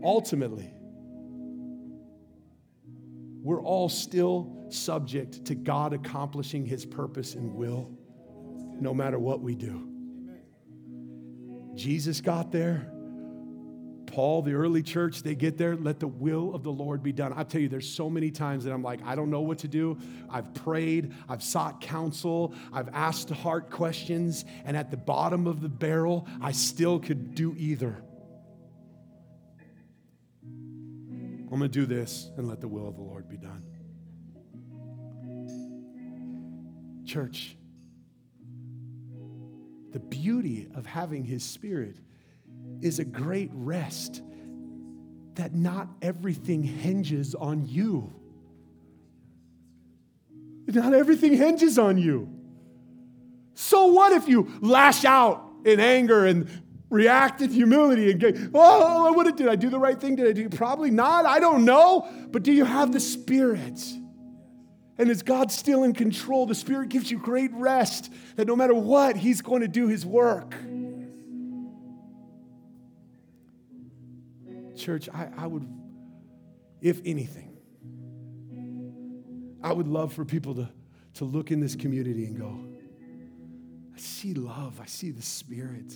ultimately, 0.04 0.72
we're 3.42 3.62
all 3.62 3.88
still 3.88 4.66
subject 4.70 5.44
to 5.46 5.54
God 5.54 5.92
accomplishing 5.92 6.64
his 6.64 6.86
purpose 6.86 7.34
and 7.34 7.54
will, 7.54 7.90
no 8.80 8.94
matter 8.94 9.18
what 9.18 9.40
we 9.40 9.54
do. 9.54 9.88
Jesus 11.74 12.20
got 12.20 12.52
there. 12.52 12.88
Paul, 14.06 14.42
the 14.42 14.52
early 14.52 14.82
church, 14.82 15.22
they 15.22 15.34
get 15.34 15.56
there, 15.56 15.74
let 15.74 15.98
the 15.98 16.06
will 16.06 16.54
of 16.54 16.62
the 16.62 16.70
Lord 16.70 17.02
be 17.02 17.12
done. 17.12 17.32
I 17.34 17.44
tell 17.44 17.62
you, 17.62 17.68
there's 17.68 17.88
so 17.88 18.10
many 18.10 18.30
times 18.30 18.64
that 18.64 18.72
I'm 18.72 18.82
like, 18.82 19.00
I 19.06 19.14
don't 19.14 19.30
know 19.30 19.40
what 19.40 19.58
to 19.60 19.68
do. 19.68 19.96
I've 20.28 20.52
prayed, 20.52 21.14
I've 21.30 21.42
sought 21.42 21.80
counsel, 21.80 22.54
I've 22.72 22.90
asked 22.90 23.30
heart 23.30 23.70
questions, 23.70 24.44
and 24.66 24.76
at 24.76 24.90
the 24.90 24.98
bottom 24.98 25.46
of 25.46 25.62
the 25.62 25.68
barrel, 25.70 26.28
I 26.42 26.52
still 26.52 27.00
could 27.00 27.34
do 27.34 27.54
either. 27.56 28.02
I'm 31.52 31.58
going 31.58 31.70
to 31.70 31.80
do 31.80 31.84
this 31.84 32.30
and 32.38 32.48
let 32.48 32.62
the 32.62 32.68
will 32.68 32.88
of 32.88 32.96
the 32.96 33.02
Lord 33.02 33.28
be 33.28 33.36
done. 33.36 33.62
Church, 37.04 37.58
the 39.90 39.98
beauty 39.98 40.68
of 40.74 40.86
having 40.86 41.24
His 41.24 41.44
Spirit 41.44 41.96
is 42.80 43.00
a 43.00 43.04
great 43.04 43.50
rest 43.52 44.22
that 45.34 45.54
not 45.54 45.88
everything 46.00 46.62
hinges 46.62 47.34
on 47.34 47.66
you. 47.66 48.14
Not 50.68 50.94
everything 50.94 51.36
hinges 51.36 51.78
on 51.78 51.98
you. 51.98 52.30
So 53.52 53.88
what 53.88 54.12
if 54.12 54.26
you 54.26 54.50
lash 54.62 55.04
out 55.04 55.44
in 55.66 55.80
anger 55.80 56.24
and 56.24 56.48
react 56.92 57.40
in 57.40 57.50
humility 57.50 58.10
and 58.10 58.20
get, 58.20 58.36
oh, 58.54 59.12
what 59.14 59.36
did 59.36 59.48
I 59.48 59.56
do 59.56 59.70
the 59.70 59.78
right 59.78 59.98
thing? 59.98 60.14
Did 60.14 60.28
I 60.28 60.32
do? 60.32 60.48
Probably 60.50 60.90
not. 60.90 61.24
I 61.24 61.40
don't 61.40 61.64
know. 61.64 62.06
But 62.30 62.42
do 62.42 62.52
you 62.52 62.66
have 62.66 62.92
the 62.92 63.00
Spirit? 63.00 63.82
And 64.98 65.10
is 65.10 65.22
God 65.22 65.50
still 65.50 65.84
in 65.84 65.94
control? 65.94 66.44
The 66.44 66.54
Spirit 66.54 66.90
gives 66.90 67.10
you 67.10 67.18
great 67.18 67.50
rest 67.54 68.12
that 68.36 68.46
no 68.46 68.54
matter 68.54 68.74
what, 68.74 69.16
He's 69.16 69.40
going 69.40 69.62
to 69.62 69.68
do 69.68 69.88
His 69.88 70.04
work. 70.04 70.54
Church, 74.76 75.08
I, 75.12 75.28
I 75.36 75.46
would, 75.46 75.66
if 76.82 77.00
anything, 77.04 77.56
I 79.62 79.72
would 79.72 79.88
love 79.88 80.12
for 80.12 80.24
people 80.24 80.54
to, 80.56 80.68
to 81.14 81.24
look 81.24 81.50
in 81.50 81.60
this 81.60 81.74
community 81.74 82.26
and 82.26 82.38
go, 82.38 82.58
I 83.94 83.98
see 83.98 84.34
love, 84.34 84.78
I 84.80 84.86
see 84.86 85.10
the 85.10 85.22
Spirit. 85.22 85.94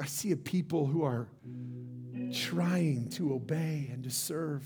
I 0.00 0.06
see 0.06 0.32
a 0.32 0.36
people 0.36 0.86
who 0.86 1.02
are 1.02 1.28
trying 2.32 3.08
to 3.10 3.34
obey 3.34 3.90
and 3.92 4.02
to 4.04 4.10
serve, 4.10 4.64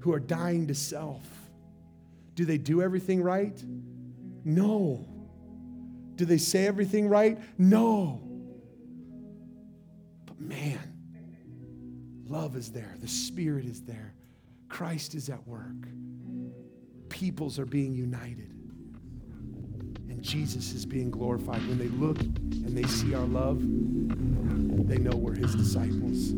who 0.00 0.12
are 0.12 0.20
dying 0.20 0.68
to 0.68 0.74
self. 0.74 1.26
Do 2.34 2.44
they 2.44 2.58
do 2.58 2.80
everything 2.80 3.22
right? 3.22 3.62
No. 4.44 5.04
Do 6.14 6.24
they 6.24 6.38
say 6.38 6.66
everything 6.66 7.08
right? 7.08 7.38
No. 7.58 8.22
But 10.26 10.40
man, 10.40 10.78
love 12.26 12.56
is 12.56 12.70
there, 12.70 12.94
the 13.00 13.08
Spirit 13.08 13.64
is 13.64 13.82
there, 13.82 14.14
Christ 14.68 15.14
is 15.14 15.28
at 15.28 15.44
work, 15.46 15.88
peoples 17.08 17.58
are 17.58 17.66
being 17.66 17.94
united. 17.94 18.53
Jesus 20.24 20.72
is 20.72 20.86
being 20.86 21.10
glorified. 21.10 21.60
When 21.68 21.78
they 21.78 21.88
look 21.88 22.18
and 22.18 22.76
they 22.76 22.84
see 22.84 23.14
our 23.14 23.26
love, 23.26 23.58
they 23.60 24.96
know 24.96 25.14
we're 25.14 25.34
his 25.34 25.54
disciples. 25.54 26.32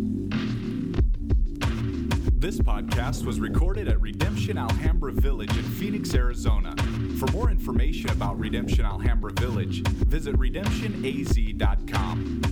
This 2.39 2.59
podcast 2.59 3.25
was 3.25 3.39
recorded 3.39 3.87
at 3.87 4.01
Redemption 4.01 4.59
Alhambra 4.59 5.13
Village 5.13 5.57
in 5.57 5.63
Phoenix, 5.63 6.13
Arizona. 6.17 6.75
For 7.19 7.31
more 7.31 7.49
information 7.49 8.11
about 8.11 8.41
Redemption 8.41 8.85
Alhambra 8.85 9.31
Village, 9.33 9.87
visit 9.87 10.37
redemptionaz.com. 10.37 12.46